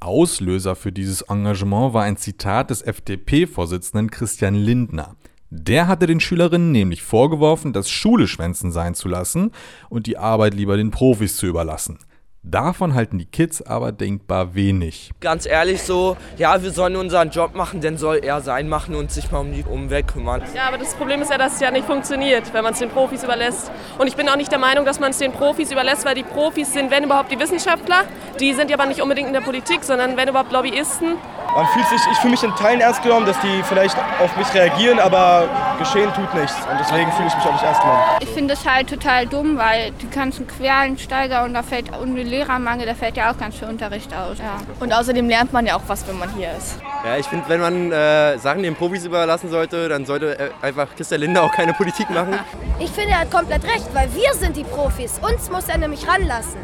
Auslöser 0.00 0.76
für 0.76 0.92
dieses 0.92 1.22
Engagement 1.22 1.94
war 1.94 2.04
ein 2.04 2.16
Zitat 2.16 2.70
des 2.70 2.82
FDP-Vorsitzenden 2.82 4.10
Christian 4.10 4.54
Lindner. 4.54 5.16
Der 5.50 5.86
hatte 5.86 6.06
den 6.06 6.20
Schülerinnen 6.20 6.72
nämlich 6.72 7.02
vorgeworfen, 7.02 7.72
das 7.72 7.88
Schule 7.88 8.26
schwänzen 8.26 8.72
sein 8.72 8.94
zu 8.94 9.08
lassen 9.08 9.52
und 9.88 10.06
die 10.06 10.18
Arbeit 10.18 10.52
lieber 10.54 10.76
den 10.76 10.90
Profis 10.90 11.36
zu 11.36 11.46
überlassen. 11.46 11.98
Davon 12.46 12.92
halten 12.92 13.16
die 13.16 13.24
Kids 13.24 13.62
aber 13.62 13.90
denkbar 13.90 14.54
wenig. 14.54 15.12
Ganz 15.20 15.46
ehrlich 15.46 15.82
so, 15.82 16.18
ja, 16.36 16.62
wir 16.62 16.72
sollen 16.72 16.94
unseren 16.94 17.30
Job 17.30 17.54
machen, 17.54 17.80
denn 17.80 17.96
soll 17.96 18.20
er 18.22 18.42
sein 18.42 18.68
machen 18.68 18.94
und 18.94 19.10
sich 19.10 19.32
mal 19.32 19.38
um 19.38 19.54
die 19.54 19.64
Umwelt 19.64 20.08
kümmern. 20.08 20.42
Ja, 20.54 20.68
aber 20.68 20.76
das 20.76 20.94
Problem 20.94 21.22
ist 21.22 21.30
ja, 21.30 21.38
dass 21.38 21.54
es 21.54 21.60
ja 21.60 21.70
nicht 21.70 21.86
funktioniert, 21.86 22.52
wenn 22.52 22.62
man 22.62 22.74
es 22.74 22.80
den 22.80 22.90
Profis 22.90 23.24
überlässt. 23.24 23.70
Und 23.96 24.08
ich 24.08 24.14
bin 24.14 24.28
auch 24.28 24.36
nicht 24.36 24.52
der 24.52 24.58
Meinung, 24.58 24.84
dass 24.84 25.00
man 25.00 25.12
es 25.12 25.18
den 25.18 25.32
Profis 25.32 25.72
überlässt, 25.72 26.04
weil 26.04 26.16
die 26.16 26.22
Profis 26.22 26.70
sind, 26.70 26.90
wenn 26.90 27.04
überhaupt, 27.04 27.32
die 27.32 27.38
Wissenschaftler. 27.38 28.02
Die 28.38 28.52
sind 28.52 28.68
ja 28.68 28.76
aber 28.76 28.86
nicht 28.86 29.00
unbedingt 29.00 29.28
in 29.28 29.32
der 29.32 29.40
Politik, 29.40 29.82
sondern 29.82 30.18
wenn 30.18 30.28
überhaupt 30.28 30.52
Lobbyisten. 30.52 31.16
Man 31.54 31.66
fühlt 31.68 31.86
sich, 31.86 32.00
ich 32.10 32.18
fühle 32.18 32.32
mich 32.32 32.42
in 32.42 32.54
Teilen 32.56 32.80
ernst 32.80 33.02
genommen, 33.02 33.26
dass 33.26 33.40
die 33.40 33.62
vielleicht 33.62 33.96
auf 34.20 34.36
mich 34.36 34.52
reagieren, 34.52 34.98
aber 34.98 35.48
geschehen 35.78 36.12
tut 36.12 36.34
nichts. 36.34 36.56
Und 36.68 36.78
deswegen 36.80 37.10
fühle 37.12 37.28
ich 37.28 37.36
mich 37.36 37.44
auch 37.46 37.52
nicht 37.52 37.64
ernst 37.64 37.80
genommen. 37.80 38.02
Ich 38.20 38.28
finde 38.28 38.54
es 38.54 38.68
halt 38.68 38.90
total 38.90 39.26
dumm, 39.26 39.56
weil 39.56 39.92
die 39.92 40.10
ganzen 40.10 40.46
Quereinsteiger 40.46 41.44
und 41.44 41.54
da 41.54 41.62
fällt 41.62 41.88
die 41.88 41.94
Lehrermangel, 42.34 42.86
da 42.86 42.94
fällt 42.94 43.16
ja 43.16 43.30
auch 43.30 43.38
ganz 43.38 43.56
viel 43.56 43.68
Unterricht 43.68 44.12
aus. 44.12 44.38
Ja. 44.38 44.60
Und 44.80 44.92
außerdem 44.92 45.28
lernt 45.28 45.52
man 45.52 45.66
ja 45.66 45.76
auch 45.76 45.82
was, 45.86 46.06
wenn 46.08 46.18
man 46.18 46.34
hier 46.34 46.50
ist. 46.56 46.78
Ja, 47.04 47.16
ich 47.16 47.26
finde, 47.26 47.48
wenn 47.48 47.60
man 47.60 47.92
äh, 47.92 48.38
Sachen 48.38 48.62
den 48.62 48.74
Profis 48.74 49.04
überlassen 49.04 49.50
sollte, 49.50 49.88
dann 49.88 50.04
sollte 50.04 50.38
äh, 50.38 50.50
einfach 50.62 50.94
Christian 50.96 51.20
Lindner 51.20 51.42
auch 51.42 51.52
keine 51.52 51.72
Politik 51.72 52.10
machen. 52.10 52.34
Ich 52.80 52.90
finde, 52.90 53.10
er 53.10 53.20
hat 53.20 53.30
komplett 53.30 53.62
recht, 53.64 53.88
weil 53.94 54.12
wir 54.14 54.34
sind 54.34 54.56
die 54.56 54.64
Profis. 54.64 55.20
Uns 55.22 55.48
muss 55.48 55.68
er 55.68 55.78
nämlich 55.78 56.08
ranlassen. 56.08 56.58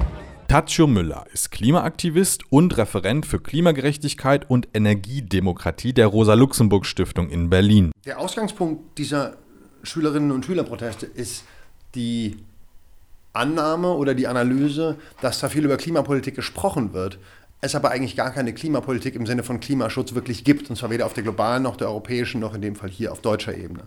Taccio 0.49 0.89
Müller 0.89 1.25
ist 1.33 1.53
Klimaaktivist 1.53 2.43
und 2.51 2.77
Referent 2.77 3.27
für 3.27 3.39
Klimagerechtigkeit 3.39 4.51
und 4.51 4.67
Energiedemokratie 4.75 5.93
der 5.93 6.09
Rosa-Luxemburg-Stiftung 6.09 7.31
in 7.31 7.49
Berlin. 7.49 7.93
Der 8.05 8.19
Ausgangspunkt 8.19 8.99
dieser 8.99 9.37
Schülerinnen 9.85 10.33
und 10.33 10.45
Schülerproteste 10.45 11.07
ist 11.07 11.45
die 11.95 12.39
Annahme 13.33 13.93
oder 13.93 14.15
die 14.15 14.27
Analyse, 14.27 14.97
dass 15.21 15.41
da 15.41 15.49
viel 15.49 15.65
über 15.65 15.77
Klimapolitik 15.77 16.35
gesprochen 16.35 16.93
wird, 16.93 17.19
es 17.61 17.75
aber 17.75 17.91
eigentlich 17.91 18.17
gar 18.17 18.31
keine 18.31 18.55
Klimapolitik 18.55 19.15
im 19.15 19.27
Sinne 19.27 19.43
von 19.43 19.61
Klimaschutz 19.61 20.15
wirklich 20.15 20.45
gibt, 20.45 20.71
und 20.71 20.77
zwar 20.77 20.91
weder 20.91 21.07
auf 21.07 21.13
der 21.13 21.23
globalen 21.23 21.63
noch 21.63 21.77
der 21.77 21.89
europäischen 21.89 22.41
noch 22.41 22.55
in 22.55 22.63
dem 22.63 22.75
Fall 22.75 22.89
hier 22.89 23.13
auf 23.13 23.21
deutscher 23.21 23.57
Ebene. 23.57 23.85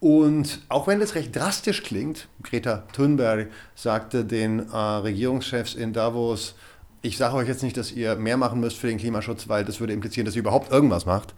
Und 0.00 0.60
auch 0.68 0.86
wenn 0.86 1.00
das 1.00 1.14
recht 1.14 1.34
drastisch 1.34 1.82
klingt, 1.82 2.28
Greta 2.42 2.84
Thunberg 2.92 3.48
sagte 3.74 4.24
den 4.24 4.68
äh, 4.70 4.76
Regierungschefs 4.76 5.74
in 5.74 5.92
Davos, 5.92 6.54
ich 7.02 7.16
sage 7.16 7.36
euch 7.36 7.48
jetzt 7.48 7.62
nicht, 7.62 7.76
dass 7.76 7.92
ihr 7.92 8.16
mehr 8.16 8.36
machen 8.36 8.60
müsst 8.60 8.76
für 8.76 8.88
den 8.88 8.98
Klimaschutz, 8.98 9.48
weil 9.48 9.64
das 9.64 9.80
würde 9.80 9.92
implizieren, 9.92 10.24
dass 10.24 10.34
ihr 10.34 10.40
überhaupt 10.40 10.70
irgendwas 10.70 11.06
macht. 11.06 11.34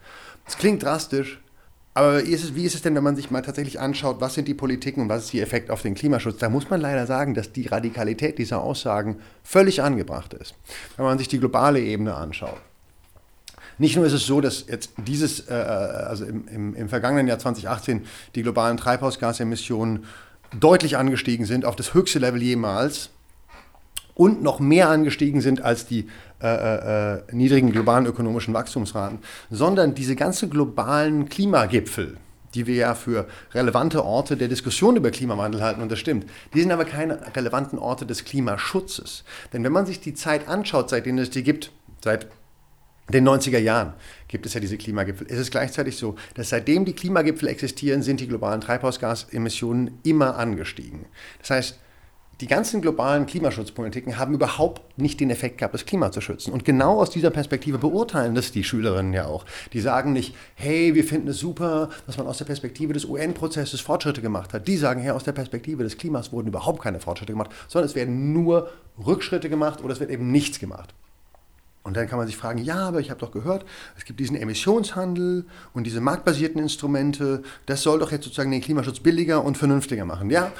Es 0.47 0.57
klingt 0.57 0.83
drastisch, 0.83 1.39
aber 1.93 2.21
ist 2.21 2.43
es, 2.43 2.55
wie 2.55 2.63
ist 2.63 2.75
es 2.75 2.81
denn, 2.81 2.95
wenn 2.95 3.03
man 3.03 3.17
sich 3.17 3.31
mal 3.31 3.41
tatsächlich 3.41 3.79
anschaut, 3.79 4.21
was 4.21 4.33
sind 4.33 4.47
die 4.47 4.53
Politiken 4.53 5.01
und 5.01 5.09
was 5.09 5.25
ist 5.25 5.33
der 5.33 5.43
Effekt 5.43 5.69
auf 5.69 5.81
den 5.81 5.93
Klimaschutz? 5.93 6.37
Da 6.37 6.49
muss 6.49 6.69
man 6.69 6.79
leider 6.79 7.05
sagen, 7.05 7.33
dass 7.33 7.51
die 7.51 7.67
Radikalität 7.67 8.37
dieser 8.37 8.61
Aussagen 8.61 9.17
völlig 9.43 9.81
angebracht 9.81 10.33
ist. 10.33 10.55
Wenn 10.95 11.05
man 11.05 11.17
sich 11.17 11.27
die 11.27 11.39
globale 11.39 11.81
Ebene 11.81 12.15
anschaut. 12.15 12.61
Nicht 13.77 13.95
nur 13.95 14.05
ist 14.05 14.13
es 14.13 14.25
so, 14.25 14.39
dass 14.39 14.67
jetzt 14.67 14.91
dieses, 14.97 15.49
äh, 15.49 15.53
also 15.53 16.23
im, 16.25 16.47
im, 16.47 16.75
im 16.75 16.87
vergangenen 16.87 17.27
Jahr 17.27 17.39
2018 17.39 18.05
die 18.35 18.43
globalen 18.43 18.77
Treibhausgasemissionen 18.77 20.05
deutlich 20.57 20.97
angestiegen 20.97 21.45
sind 21.45 21.65
auf 21.65 21.75
das 21.75 21.93
höchste 21.93 22.19
Level 22.19 22.41
jemals 22.41 23.09
und 24.21 24.43
noch 24.43 24.59
mehr 24.59 24.89
angestiegen 24.89 25.41
sind 25.41 25.61
als 25.61 25.85
die 25.87 26.07
äh, 26.41 26.47
äh, 26.47 27.15
äh 27.17 27.21
niedrigen 27.31 27.71
globalen 27.71 28.05
ökonomischen 28.05 28.53
Wachstumsraten, 28.53 29.19
sondern 29.49 29.95
diese 29.95 30.15
ganzen 30.15 30.49
globalen 30.49 31.27
Klimagipfel, 31.27 32.17
die 32.53 32.67
wir 32.67 32.75
ja 32.75 32.95
für 32.95 33.27
relevante 33.53 34.05
Orte 34.05 34.37
der 34.37 34.47
Diskussion 34.47 34.95
über 34.95 35.11
Klimawandel 35.11 35.61
halten, 35.61 35.81
und 35.81 35.91
das 35.91 35.99
stimmt. 35.99 36.25
Die 36.53 36.61
sind 36.61 36.71
aber 36.71 36.85
keine 36.85 37.19
relevanten 37.35 37.79
Orte 37.79 38.05
des 38.05 38.23
Klimaschutzes. 38.23 39.23
Denn 39.53 39.63
wenn 39.63 39.71
man 39.71 39.85
sich 39.85 39.99
die 39.99 40.13
Zeit 40.13 40.47
anschaut, 40.47 40.89
seitdem 40.89 41.17
es 41.17 41.29
die 41.29 41.43
gibt, 41.43 41.71
Seit 42.03 42.27
den 43.09 43.27
90er 43.27 43.59
Jahren 43.59 43.93
gibt 44.27 44.45
es 44.45 44.53
ja 44.53 44.59
diese 44.59 44.77
Klimagipfel. 44.77 45.27
Es 45.29 45.37
ist 45.37 45.51
gleichzeitig 45.51 45.97
so, 45.97 46.15
dass 46.33 46.49
seitdem 46.49 46.85
die 46.85 46.93
Klimagipfel 46.93 47.47
existieren, 47.47 48.01
sind 48.01 48.19
die 48.19 48.27
globalen 48.27 48.61
Treibhausgasemissionen 48.61 49.99
immer 50.03 50.37
angestiegen. 50.37 51.05
Das 51.39 51.49
heißt, 51.51 51.79
die 52.41 52.47
ganzen 52.47 52.81
globalen 52.81 53.27
Klimaschutzpolitiken 53.27 54.17
haben 54.17 54.33
überhaupt 54.33 54.97
nicht 54.97 55.19
den 55.19 55.29
Effekt 55.29 55.59
gehabt, 55.59 55.75
das 55.75 55.85
Klima 55.85 56.11
zu 56.11 56.21
schützen. 56.21 56.51
Und 56.51 56.65
genau 56.65 56.99
aus 56.99 57.11
dieser 57.11 57.29
Perspektive 57.29 57.77
beurteilen 57.77 58.33
das 58.33 58.51
die 58.51 58.63
Schülerinnen 58.63 59.13
ja 59.13 59.27
auch. 59.27 59.45
Die 59.73 59.79
sagen 59.79 60.11
nicht, 60.11 60.35
hey, 60.55 60.95
wir 60.95 61.03
finden 61.03 61.27
es 61.27 61.37
super, 61.37 61.89
dass 62.07 62.17
man 62.17 62.25
aus 62.25 62.39
der 62.39 62.45
Perspektive 62.45 62.93
des 62.93 63.05
UN-Prozesses 63.05 63.79
Fortschritte 63.79 64.21
gemacht 64.21 64.53
hat. 64.53 64.67
Die 64.67 64.77
sagen, 64.77 65.01
hey, 65.01 65.11
aus 65.11 65.23
der 65.23 65.33
Perspektive 65.33 65.83
des 65.83 65.97
Klimas 65.97 66.31
wurden 66.31 66.47
überhaupt 66.47 66.81
keine 66.81 66.99
Fortschritte 66.99 67.33
gemacht, 67.33 67.51
sondern 67.67 67.87
es 67.87 67.95
werden 67.95 68.33
nur 68.33 68.69
Rückschritte 69.05 69.47
gemacht 69.47 69.83
oder 69.83 69.93
es 69.93 69.99
wird 69.99 70.09
eben 70.09 70.31
nichts 70.31 70.59
gemacht. 70.59 70.95
Und 71.83 71.97
dann 71.97 72.07
kann 72.07 72.19
man 72.19 72.27
sich 72.27 72.37
fragen, 72.37 72.59
ja, 72.59 72.87
aber 72.87 72.99
ich 72.99 73.09
habe 73.09 73.19
doch 73.19 73.31
gehört, 73.31 73.65
es 73.97 74.05
gibt 74.05 74.19
diesen 74.19 74.35
Emissionshandel 74.35 75.45
und 75.73 75.85
diese 75.85 75.99
marktbasierten 75.99 76.61
Instrumente, 76.61 77.41
das 77.65 77.81
soll 77.81 77.99
doch 77.99 78.11
jetzt 78.11 78.23
sozusagen 78.23 78.51
den 78.51 78.61
Klimaschutz 78.61 78.99
billiger 78.99 79.43
und 79.43 79.57
vernünftiger 79.57 80.05
machen. 80.05 80.29
Ja, 80.29 80.51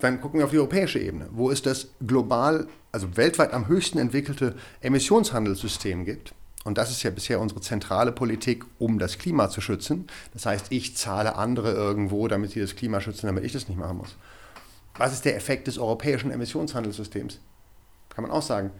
dann 0.00 0.20
gucken 0.20 0.38
wir 0.38 0.44
auf 0.44 0.50
die 0.50 0.58
europäische 0.58 0.98
Ebene, 0.98 1.28
wo 1.30 1.50
es 1.50 1.62
das 1.62 1.88
global, 2.06 2.66
also 2.92 3.16
weltweit 3.16 3.52
am 3.52 3.68
höchsten 3.68 3.98
entwickelte 3.98 4.56
Emissionshandelssystem 4.80 6.04
gibt. 6.04 6.34
Und 6.64 6.76
das 6.76 6.90
ist 6.90 7.02
ja 7.02 7.10
bisher 7.10 7.40
unsere 7.40 7.60
zentrale 7.60 8.12
Politik, 8.12 8.64
um 8.78 8.98
das 8.98 9.16
Klima 9.18 9.48
zu 9.48 9.60
schützen. 9.60 10.06
Das 10.34 10.44
heißt, 10.44 10.66
ich 10.70 10.96
zahle 10.96 11.36
andere 11.36 11.72
irgendwo, 11.72 12.28
damit 12.28 12.50
sie 12.50 12.60
das 12.60 12.76
Klima 12.76 13.00
schützen, 13.00 13.26
damit 13.26 13.44
ich 13.44 13.52
das 13.52 13.68
nicht 13.68 13.78
machen 13.78 13.96
muss. 13.96 14.16
Was 14.96 15.12
ist 15.12 15.24
der 15.24 15.36
Effekt 15.36 15.68
des 15.68 15.78
europäischen 15.78 16.30
Emissionshandelssystems? 16.30 17.38
Kann 18.10 18.22
man 18.22 18.30
auch 18.30 18.42
sagen, 18.42 18.70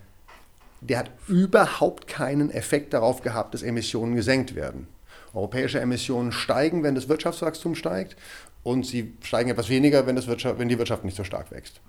der 0.83 0.99
hat 0.99 1.11
überhaupt 1.29 2.07
keinen 2.07 2.51
Effekt 2.51 2.93
darauf 2.93 3.23
gehabt, 3.23 3.55
dass 3.55 3.63
Emissionen 3.63 4.17
gesenkt 4.17 4.55
werden. 4.55 4.89
Europäische 5.33 5.81
Emissionen 5.81 6.33
steigen, 6.33 6.83
wenn 6.83 6.95
das 6.95 7.09
Wirtschaftswachstum 7.09 7.75
steigt 7.75 8.17
und 8.63 8.85
sie 8.87 9.15
steigen 9.23 9.51
etwas 9.51 9.69
weniger, 9.69 10.07
wenn, 10.07 10.17
Wirtschaft, 10.27 10.59
wenn 10.59 10.69
die 10.69 10.79
Wirtschaft 10.79 11.05
nicht 11.05 11.17
so 11.17 11.25
stark 11.25 11.51
wächst. 11.51 11.81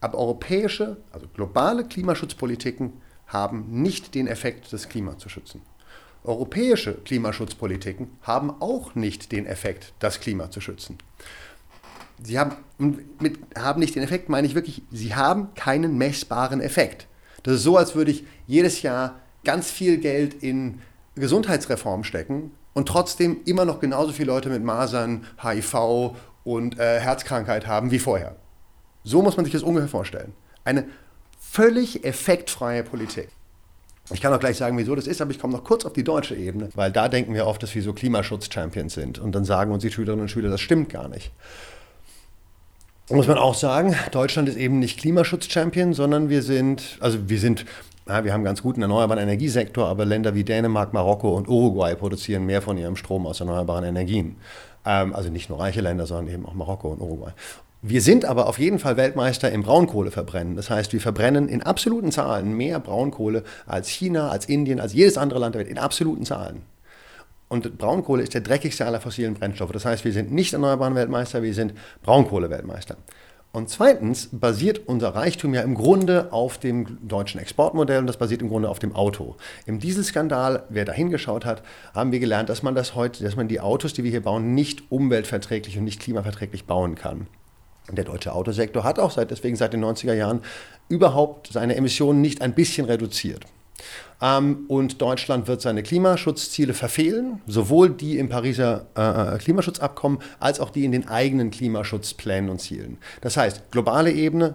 Aber 0.00 0.18
europäische, 0.18 0.98
also 1.10 1.26
globale 1.28 1.84
Klimaschutzpolitiken 1.84 2.92
haben 3.26 3.66
nicht 3.82 4.14
den 4.14 4.26
Effekt, 4.26 4.72
das 4.72 4.88
Klima 4.88 5.18
zu 5.18 5.28
schützen. 5.28 5.62
Europäische 6.24 6.94
Klimaschutzpolitiken 6.94 8.08
haben 8.22 8.50
auch 8.60 8.94
nicht 8.94 9.32
den 9.32 9.46
Effekt, 9.46 9.92
das 9.98 10.20
Klima 10.20 10.50
zu 10.50 10.60
schützen. 10.60 10.98
Sie 12.22 12.38
haben, 12.38 12.56
mit 13.20 13.38
haben 13.56 13.80
nicht 13.80 13.94
den 13.94 14.02
Effekt, 14.02 14.28
meine 14.28 14.46
ich 14.46 14.54
wirklich, 14.54 14.82
sie 14.90 15.14
haben 15.14 15.54
keinen 15.54 15.96
messbaren 15.96 16.60
Effekt. 16.60 17.06
Das 17.44 17.54
ist 17.54 17.62
so, 17.62 17.76
als 17.76 17.94
würde 17.94 18.10
ich 18.10 18.24
jedes 18.46 18.82
Jahr 18.82 19.20
ganz 19.44 19.70
viel 19.70 19.98
Geld 19.98 20.42
in 20.42 20.80
Gesundheitsreform 21.14 22.04
stecken 22.04 22.50
und 22.78 22.86
trotzdem 22.86 23.38
immer 23.44 23.64
noch 23.64 23.80
genauso 23.80 24.12
viele 24.12 24.28
Leute 24.28 24.50
mit 24.50 24.62
Masern, 24.62 25.24
HIV 25.42 26.14
und 26.44 26.78
äh, 26.78 27.00
Herzkrankheit 27.00 27.66
haben 27.66 27.90
wie 27.90 27.98
vorher. 27.98 28.36
So 29.02 29.20
muss 29.20 29.36
man 29.36 29.44
sich 29.44 29.52
das 29.52 29.64
ungefähr 29.64 29.88
vorstellen. 29.88 30.32
Eine 30.62 30.84
völlig 31.40 32.04
effektfreie 32.04 32.84
Politik. 32.84 33.30
Ich 34.12 34.20
kann 34.20 34.32
auch 34.32 34.38
gleich 34.38 34.58
sagen, 34.58 34.78
wieso 34.78 34.94
das 34.94 35.08
ist, 35.08 35.20
aber 35.20 35.32
ich 35.32 35.40
komme 35.40 35.54
noch 35.54 35.64
kurz 35.64 35.84
auf 35.86 35.92
die 35.92 36.04
deutsche 36.04 36.36
Ebene, 36.36 36.68
weil 36.76 36.92
da 36.92 37.08
denken 37.08 37.34
wir 37.34 37.48
oft, 37.48 37.60
dass 37.64 37.74
wir 37.74 37.82
so 37.82 37.92
Klimaschutz-Champions 37.92 38.94
sind. 38.94 39.18
Und 39.18 39.34
dann 39.34 39.44
sagen 39.44 39.72
uns 39.72 39.82
die 39.82 39.90
Schülerinnen 39.90 40.22
und 40.22 40.28
Schüler, 40.28 40.48
das 40.48 40.60
stimmt 40.60 40.88
gar 40.88 41.08
nicht. 41.08 41.32
Muss 43.10 43.26
man 43.26 43.38
auch 43.38 43.56
sagen, 43.56 43.96
Deutschland 44.12 44.48
ist 44.48 44.56
eben 44.56 44.78
nicht 44.78 45.00
Klimaschutz-Champion, 45.00 45.94
sondern 45.94 46.28
wir 46.28 46.44
sind, 46.44 46.96
also 47.00 47.28
wir 47.28 47.40
sind 47.40 47.64
ja, 48.08 48.24
wir 48.24 48.32
haben 48.32 48.42
ganz 48.42 48.62
guten 48.62 48.80
erneuerbaren 48.82 49.22
Energiesektor, 49.22 49.86
aber 49.86 50.04
Länder 50.04 50.34
wie 50.34 50.44
Dänemark, 50.44 50.92
Marokko 50.92 51.36
und 51.36 51.48
Uruguay 51.48 51.94
produzieren 51.94 52.46
mehr 52.46 52.62
von 52.62 52.78
ihrem 52.78 52.96
Strom 52.96 53.26
aus 53.26 53.40
erneuerbaren 53.40 53.84
Energien. 53.84 54.36
Ähm, 54.86 55.14
also 55.14 55.30
nicht 55.30 55.50
nur 55.50 55.60
reiche 55.60 55.82
Länder, 55.82 56.06
sondern 56.06 56.32
eben 56.32 56.46
auch 56.46 56.54
Marokko 56.54 56.88
und 56.88 57.00
Uruguay. 57.00 57.32
Wir 57.82 58.00
sind 58.00 58.24
aber 58.24 58.48
auf 58.48 58.58
jeden 58.58 58.78
Fall 58.78 58.96
Weltmeister 58.96 59.52
im 59.52 59.62
Braunkohleverbrennen. 59.62 60.56
Das 60.56 60.68
heißt, 60.68 60.92
wir 60.92 61.00
verbrennen 61.00 61.48
in 61.48 61.62
absoluten 61.62 62.10
Zahlen 62.10 62.56
mehr 62.56 62.80
Braunkohle 62.80 63.44
als 63.66 63.88
China, 63.88 64.30
als 64.30 64.46
Indien, 64.46 64.80
als 64.80 64.94
jedes 64.94 65.16
andere 65.16 65.38
Land 65.38 65.54
der 65.54 65.60
Welt, 65.60 65.70
in 65.70 65.78
absoluten 65.78 66.24
Zahlen. 66.24 66.62
Und 67.48 67.78
Braunkohle 67.78 68.22
ist 68.22 68.34
der 68.34 68.40
dreckigste 68.40 68.84
aller 68.84 69.00
fossilen 69.00 69.34
Brennstoffe. 69.34 69.72
Das 69.72 69.84
heißt, 69.84 70.04
wir 70.04 70.12
sind 70.12 70.32
nicht 70.32 70.52
erneuerbaren 70.52 70.94
Weltmeister, 70.94 71.42
wir 71.42 71.54
sind 71.54 71.72
Braunkohle-Weltmeister. 72.02 72.96
Und 73.58 73.68
zweitens 73.68 74.28
basiert 74.30 74.82
unser 74.86 75.16
Reichtum 75.16 75.52
ja 75.52 75.62
im 75.62 75.74
Grunde 75.74 76.32
auf 76.32 76.58
dem 76.58 77.08
deutschen 77.08 77.40
Exportmodell 77.40 77.98
und 77.98 78.06
das 78.06 78.16
basiert 78.16 78.40
im 78.40 78.48
Grunde 78.48 78.68
auf 78.68 78.78
dem 78.78 78.94
Auto. 78.94 79.34
Im 79.66 79.80
Dieselskandal, 79.80 80.62
wer 80.68 80.84
da 80.84 80.92
hingeschaut 80.92 81.44
hat, 81.44 81.64
haben 81.92 82.12
wir 82.12 82.20
gelernt, 82.20 82.50
dass 82.50 82.62
man 82.62 82.76
das 82.76 82.94
heute, 82.94 83.24
dass 83.24 83.34
man 83.34 83.48
die 83.48 83.58
Autos, 83.58 83.92
die 83.92 84.04
wir 84.04 84.12
hier 84.12 84.22
bauen, 84.22 84.54
nicht 84.54 84.92
umweltverträglich 84.92 85.76
und 85.76 85.82
nicht 85.82 85.98
klimaverträglich 85.98 86.66
bauen 86.66 86.94
kann. 86.94 87.26
Der 87.90 88.04
deutsche 88.04 88.32
Autosektor 88.32 88.84
hat 88.84 89.00
auch 89.00 89.10
seit, 89.10 89.32
deswegen 89.32 89.56
seit 89.56 89.72
den 89.72 89.84
90er 89.84 90.14
Jahren 90.14 90.42
überhaupt 90.88 91.52
seine 91.52 91.74
Emissionen 91.74 92.20
nicht 92.20 92.42
ein 92.42 92.54
bisschen 92.54 92.86
reduziert. 92.86 93.44
Ähm, 94.20 94.64
und 94.68 95.00
Deutschland 95.00 95.46
wird 95.46 95.60
seine 95.60 95.82
Klimaschutzziele 95.82 96.74
verfehlen, 96.74 97.40
sowohl 97.46 97.90
die 97.90 98.18
im 98.18 98.28
Pariser 98.28 98.86
äh, 98.96 99.36
äh, 99.36 99.38
Klimaschutzabkommen 99.38 100.18
als 100.40 100.60
auch 100.60 100.70
die 100.70 100.84
in 100.84 100.92
den 100.92 101.08
eigenen 101.08 101.50
Klimaschutzplänen 101.50 102.50
und 102.50 102.60
Zielen. 102.60 102.98
Das 103.20 103.36
heißt, 103.36 103.70
globale 103.70 104.12
Ebene, 104.12 104.54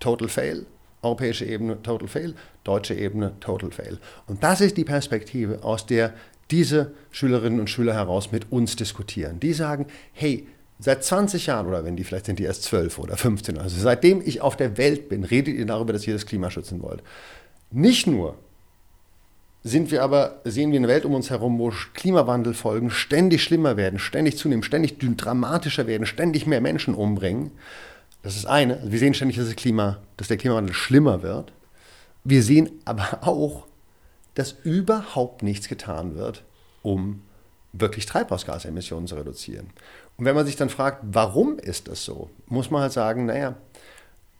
total 0.00 0.28
fail, 0.28 0.66
europäische 1.02 1.44
Ebene, 1.44 1.82
total 1.82 2.08
fail, 2.08 2.34
deutsche 2.64 2.94
Ebene, 2.94 3.34
total 3.40 3.70
fail. 3.70 3.98
Und 4.26 4.42
das 4.42 4.60
ist 4.60 4.76
die 4.76 4.84
Perspektive, 4.84 5.62
aus 5.62 5.86
der 5.86 6.14
diese 6.50 6.92
Schülerinnen 7.10 7.60
und 7.60 7.70
Schüler 7.70 7.94
heraus 7.94 8.32
mit 8.32 8.52
uns 8.52 8.76
diskutieren. 8.76 9.40
Die 9.40 9.52
sagen, 9.52 9.86
hey, 10.12 10.46
Seit 10.80 11.04
20 11.04 11.46
Jahren, 11.46 11.68
oder 11.68 11.84
wenn 11.84 11.94
die 11.94 12.02
vielleicht 12.02 12.26
sind 12.26 12.40
die 12.40 12.42
erst 12.42 12.64
12 12.64 12.98
oder 12.98 13.16
15, 13.16 13.58
also 13.58 13.80
seitdem 13.80 14.20
ich 14.20 14.40
auf 14.40 14.56
der 14.56 14.76
Welt 14.76 15.08
bin, 15.08 15.22
redet 15.22 15.54
ihr 15.54 15.66
darüber, 15.66 15.92
dass 15.92 16.06
ihr 16.06 16.14
das 16.14 16.26
Klima 16.26 16.50
schützen 16.50 16.82
wollt. 16.82 17.00
Nicht 17.70 18.08
nur 18.08 18.36
sind 19.66 19.90
wir 19.90 20.02
aber, 20.02 20.42
sehen 20.44 20.72
wir 20.72 20.78
eine 20.78 20.88
Welt 20.88 21.06
um 21.06 21.14
uns 21.14 21.30
herum, 21.30 21.58
wo 21.58 21.72
Klimawandelfolgen 21.94 22.90
ständig 22.90 23.42
schlimmer 23.42 23.78
werden, 23.78 23.98
ständig 23.98 24.36
zunehmen, 24.36 24.62
ständig 24.62 24.98
dramatischer 24.98 25.86
werden, 25.86 26.06
ständig 26.06 26.46
mehr 26.46 26.60
Menschen 26.60 26.94
umbringen. 26.94 27.50
Das 28.22 28.36
ist 28.36 28.44
eine. 28.44 28.80
Wir 28.84 28.98
sehen 28.98 29.14
ständig, 29.14 29.38
dass, 29.38 29.46
das 29.46 29.56
Klima, 29.56 29.98
dass 30.18 30.28
der 30.28 30.36
Klimawandel 30.36 30.74
schlimmer 30.74 31.22
wird. 31.22 31.52
Wir 32.24 32.42
sehen 32.42 32.70
aber 32.84 33.20
auch, 33.26 33.64
dass 34.34 34.52
überhaupt 34.64 35.42
nichts 35.42 35.68
getan 35.68 36.14
wird, 36.14 36.44
um 36.82 37.22
wirklich 37.72 38.04
Treibhausgasemissionen 38.04 39.06
zu 39.06 39.14
reduzieren. 39.14 39.70
Und 40.18 40.26
wenn 40.26 40.34
man 40.34 40.44
sich 40.44 40.56
dann 40.56 40.68
fragt, 40.68 41.00
warum 41.02 41.58
ist 41.58 41.88
das 41.88 42.04
so, 42.04 42.28
muss 42.46 42.70
man 42.70 42.82
halt 42.82 42.92
sagen, 42.92 43.24
naja, 43.26 43.56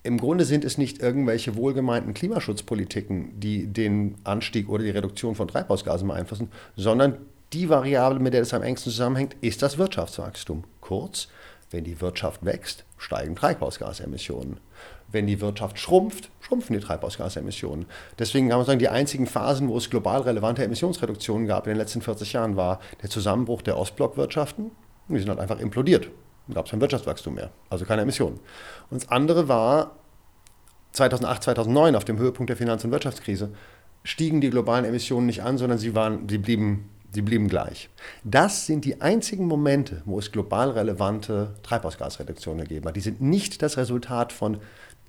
im 0.04 0.18
Grunde 0.18 0.44
sind 0.44 0.64
es 0.64 0.76
nicht 0.76 1.00
irgendwelche 1.00 1.56
wohlgemeinten 1.56 2.12
Klimaschutzpolitiken, 2.12 3.40
die 3.40 3.66
den 3.66 4.16
Anstieg 4.22 4.68
oder 4.68 4.84
die 4.84 4.90
Reduktion 4.90 5.34
von 5.34 5.48
Treibhausgasen 5.48 6.06
beeinflussen, 6.06 6.50
sondern 6.76 7.16
die 7.54 7.70
Variable, 7.70 8.20
mit 8.20 8.34
der 8.34 8.42
es 8.42 8.52
am 8.52 8.62
engsten 8.62 8.92
zusammenhängt, 8.92 9.34
ist 9.40 9.62
das 9.62 9.78
Wirtschaftswachstum. 9.78 10.64
Kurz, 10.82 11.28
wenn 11.70 11.84
die 11.84 12.00
Wirtschaft 12.02 12.44
wächst, 12.44 12.84
steigen 12.98 13.34
Treibhausgasemissionen. 13.34 14.58
Wenn 15.10 15.26
die 15.26 15.40
Wirtschaft 15.40 15.78
schrumpft, 15.78 16.28
schrumpfen 16.40 16.76
die 16.78 16.84
Treibhausgasemissionen. 16.84 17.86
Deswegen 18.18 18.50
kann 18.50 18.58
man 18.58 18.66
sagen, 18.66 18.80
die 18.80 18.88
einzigen 18.90 19.26
Phasen, 19.26 19.68
wo 19.68 19.78
es 19.78 19.88
global 19.88 20.20
relevante 20.20 20.62
Emissionsreduktionen 20.64 21.46
gab 21.46 21.66
in 21.66 21.70
den 21.70 21.78
letzten 21.78 22.02
40 22.02 22.34
Jahren, 22.34 22.56
war 22.56 22.80
der 23.02 23.08
Zusammenbruch 23.08 23.62
der 23.62 23.78
Ostblockwirtschaften. 23.78 24.70
Die 25.08 25.18
sind 25.18 25.30
halt 25.30 25.40
einfach 25.40 25.60
implodiert. 25.60 26.10
Gab 26.52 26.66
es 26.66 26.70
kein 26.70 26.80
Wirtschaftswachstum 26.80 27.34
mehr, 27.34 27.50
also 27.70 27.84
keine 27.84 28.02
Emissionen. 28.02 28.38
Und 28.90 29.02
das 29.02 29.10
andere 29.10 29.48
war 29.48 29.96
2008, 30.92 31.42
2009 31.44 31.96
auf 31.96 32.04
dem 32.04 32.18
Höhepunkt 32.18 32.50
der 32.50 32.56
Finanz- 32.56 32.84
und 32.84 32.90
Wirtschaftskrise 32.90 33.50
stiegen 34.04 34.40
die 34.40 34.50
globalen 34.50 34.84
Emissionen 34.84 35.26
nicht 35.26 35.42
an, 35.42 35.56
sondern 35.58 35.78
sie, 35.78 35.94
waren, 35.94 36.28
sie, 36.28 36.38
blieben, 36.38 36.90
sie 37.12 37.22
blieben 37.22 37.48
gleich. 37.48 37.88
Das 38.22 38.66
sind 38.66 38.84
die 38.84 39.00
einzigen 39.00 39.46
Momente, 39.46 40.02
wo 40.04 40.18
es 40.18 40.30
global 40.30 40.70
relevante 40.70 41.54
Treibhausgasreduktionen 41.62 42.64
gegeben 42.64 42.86
hat. 42.86 42.96
Die 42.96 43.00
sind 43.00 43.22
nicht 43.22 43.62
das 43.62 43.78
Resultat 43.78 44.32
von 44.32 44.58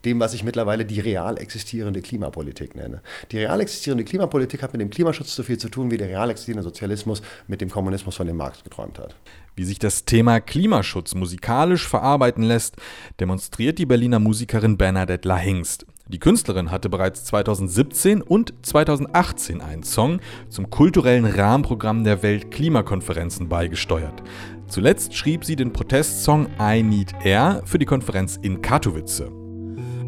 dem, 0.06 0.20
was 0.20 0.34
ich 0.34 0.44
mittlerweile 0.44 0.86
die 0.86 1.00
real 1.00 1.38
existierende 1.38 2.02
Klimapolitik 2.02 2.76
nenne. 2.76 3.02
Die 3.32 3.40
real 3.40 3.60
existierende 3.60 4.04
Klimapolitik 4.04 4.62
hat 4.62 4.74
mit 4.74 4.82
dem 4.82 4.90
Klimaschutz 4.90 5.36
so 5.36 5.44
viel 5.44 5.58
zu 5.58 5.70
tun, 5.70 5.92
wie 5.92 5.98
der 5.98 6.10
real 6.10 6.30
existierende 6.30 6.64
Sozialismus 6.64 7.22
mit 7.48 7.62
dem 7.62 7.70
Kommunismus 7.70 8.16
von 8.16 8.28
dem 8.28 8.38
Markt 8.38 8.64
geträumt 8.64 9.00
hat. 9.00 9.16
Wie 9.56 9.64
sich 9.64 9.80
das 9.80 10.06
Thema 10.06 10.40
Klimaschutz 10.42 11.16
musikalisch 11.16 11.88
verarbeiten 11.88 12.44
lässt, 12.44 12.76
demonstriert 13.20 13.80
die 13.80 13.86
Berliner 13.86 14.20
Musikerin 14.20 14.78
Bernadette 14.78 15.28
Lahingst. 15.28 15.86
Die 16.08 16.20
Künstlerin 16.20 16.70
hatte 16.70 16.88
bereits 16.90 17.24
2017 17.26 18.22
und 18.22 18.54
2018 18.62 19.62
einen 19.62 19.82
Song 19.82 20.20
zum 20.50 20.70
kulturellen 20.70 21.26
Rahmenprogramm 21.26 22.04
der 22.04 22.22
Weltklimakonferenzen 22.22 23.50
beigesteuert. 23.50 24.22
Zuletzt 24.68 25.16
schrieb 25.16 25.46
sie 25.46 25.56
den 25.56 25.74
Protestsong 25.74 26.48
I 26.60 26.84
Need 26.84 27.14
Air 27.24 27.64
für 27.66 27.80
die 27.80 27.86
Konferenz 27.86 28.38
in 28.40 28.62
Katowice. 28.62 29.45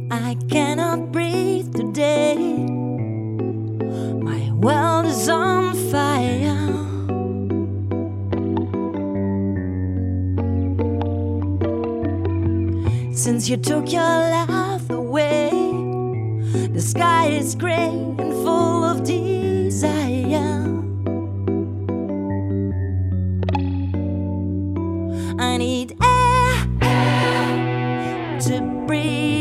I 0.10 0.38
cannot 0.50 1.12
breathe 1.12 1.76
today. 1.76 2.38
My 4.22 4.52
world 4.54 5.06
is 5.06 5.28
on 5.28 5.76
fire. 5.92 6.56
Since 13.14 13.50
you 13.50 13.58
took 13.58 13.92
your 13.92 14.02
life 14.02 14.90
away, 14.90 15.50
the 16.72 16.82
sky 16.82 17.28
is 17.28 17.54
gray 17.56 17.90
and 17.90 18.32
full 18.46 18.86
of 18.86 19.04
desire. 19.04 20.64
I 25.38 25.58
need 25.58 25.98
air, 26.02 26.68
air. 26.82 28.40
to 28.40 28.62
breathe. 28.88 29.37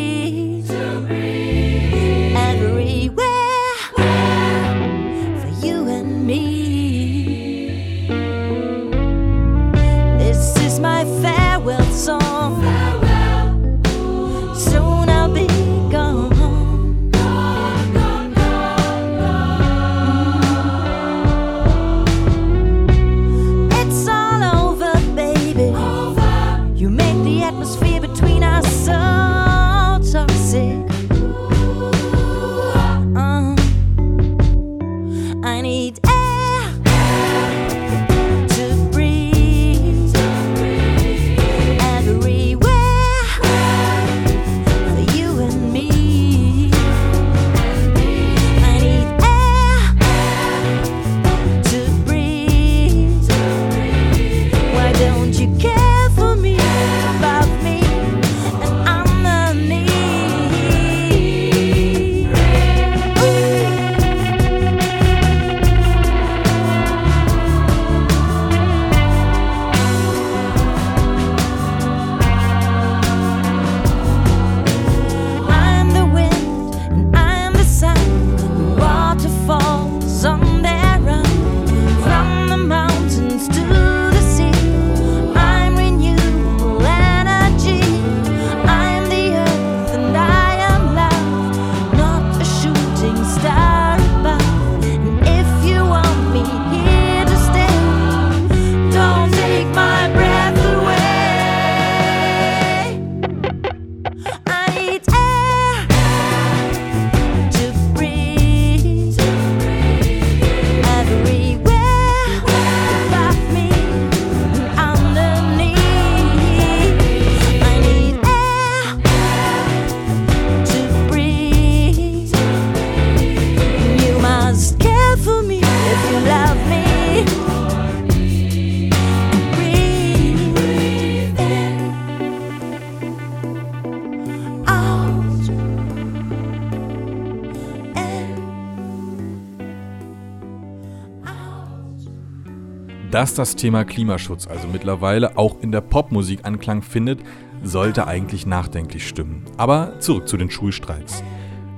Dass 143.16 143.32
das 143.32 143.56
Thema 143.56 143.86
Klimaschutz 143.86 144.46
also 144.46 144.68
mittlerweile 144.68 145.38
auch 145.38 145.62
in 145.62 145.72
der 145.72 145.80
Popmusik 145.80 146.40
Anklang 146.42 146.82
findet, 146.82 147.20
sollte 147.62 148.06
eigentlich 148.06 148.44
nachdenklich 148.44 149.08
stimmen. 149.08 149.42
Aber 149.56 149.98
zurück 150.00 150.28
zu 150.28 150.36
den 150.36 150.50
Schulstreiks. 150.50 151.22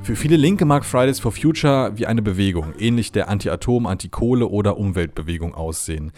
Für 0.03 0.17
viele 0.17 0.35
Linke 0.37 0.65
mag 0.65 0.85
Fridays 0.85 1.21
for 1.21 1.31
Future 1.31 1.93
wie 1.95 2.07
eine 2.07 2.23
Bewegung, 2.23 2.75
ähnlich 2.81 3.13
der 3.13 3.29
Anti-Atom-, 3.29 3.87
Anti-Kohle- 3.87 4.49
oder 4.49 4.79
Umweltbewegung 4.79 5.55
aussehen. 5.55 6.11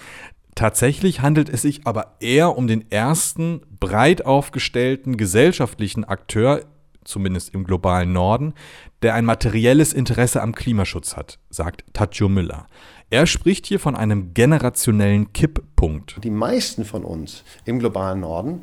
Tatsächlich 0.55 1.21
handelt 1.21 1.51
es 1.51 1.61
sich 1.61 1.87
aber 1.87 2.17
eher 2.21 2.57
um 2.57 2.67
den 2.67 2.91
ersten 2.91 3.61
breit 3.79 4.25
aufgestellten 4.25 5.19
gesellschaftlichen 5.19 6.05
Akteur, 6.05 6.63
zumindest 7.11 7.53
im 7.55 7.65
globalen 7.65 8.13
Norden, 8.13 8.55
der 9.03 9.15
ein 9.15 9.25
materielles 9.25 9.93
Interesse 9.93 10.43
am 10.43 10.55
Klimaschutz 10.55 11.17
hat, 11.17 11.39
sagt 11.51 11.85
Tatjo 11.93 12.29
Müller. 12.29 12.67
Er 13.11 13.27
spricht 13.27 13.67
hier 13.67 13.81
von 13.81 13.97
einem 13.97 14.35
generationellen 14.35 15.33
Kipppunkt. 15.33 16.23
Die 16.23 16.31
meisten 16.31 16.85
von 16.85 17.05
uns 17.05 17.45
im 17.65 17.81
globalen 17.81 18.21
Norden, 18.21 18.63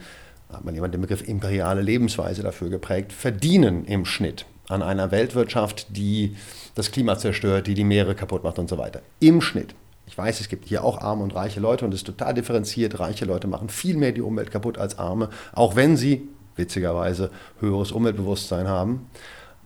hat 0.50 0.64
man 0.64 0.74
jemand 0.74 0.94
den 0.94 1.02
Begriff 1.02 1.28
imperiale 1.28 1.82
Lebensweise 1.82 2.44
dafür 2.44 2.70
geprägt, 2.70 3.12
verdienen 3.12 3.86
im 3.86 4.06
Schnitt 4.06 4.46
an 4.70 4.82
einer 4.82 5.12
Weltwirtschaft, 5.12 5.88
die 5.96 6.36
das 6.76 6.92
Klima 6.92 7.18
zerstört, 7.18 7.68
die 7.68 7.74
die 7.74 7.84
Meere 7.84 8.16
kaputt 8.16 8.44
macht 8.44 8.60
und 8.60 8.70
so 8.70 8.78
weiter. 8.78 9.02
Im 9.20 9.42
Schnitt. 9.42 9.76
Ich 10.06 10.18
weiß, 10.18 10.40
es 10.40 10.48
gibt 10.48 10.66
hier 10.66 10.86
auch 10.86 11.02
arme 11.02 11.24
und 11.24 11.36
reiche 11.36 11.60
Leute 11.60 11.84
und 11.84 11.94
es 11.94 12.00
ist 12.00 12.06
total 12.06 12.34
differenziert. 12.34 13.00
Reiche 13.00 13.26
Leute 13.26 13.48
machen 13.48 13.68
viel 13.68 13.98
mehr 13.98 14.14
die 14.14 14.22
Umwelt 14.22 14.52
kaputt 14.52 14.78
als 14.78 14.98
arme, 14.98 15.30
auch 15.54 15.76
wenn 15.76 15.98
sie 15.98 16.30
witzigerweise 16.58 17.32
höheres 17.60 17.92
Umweltbewusstsein 17.92 18.68
haben, 18.68 19.10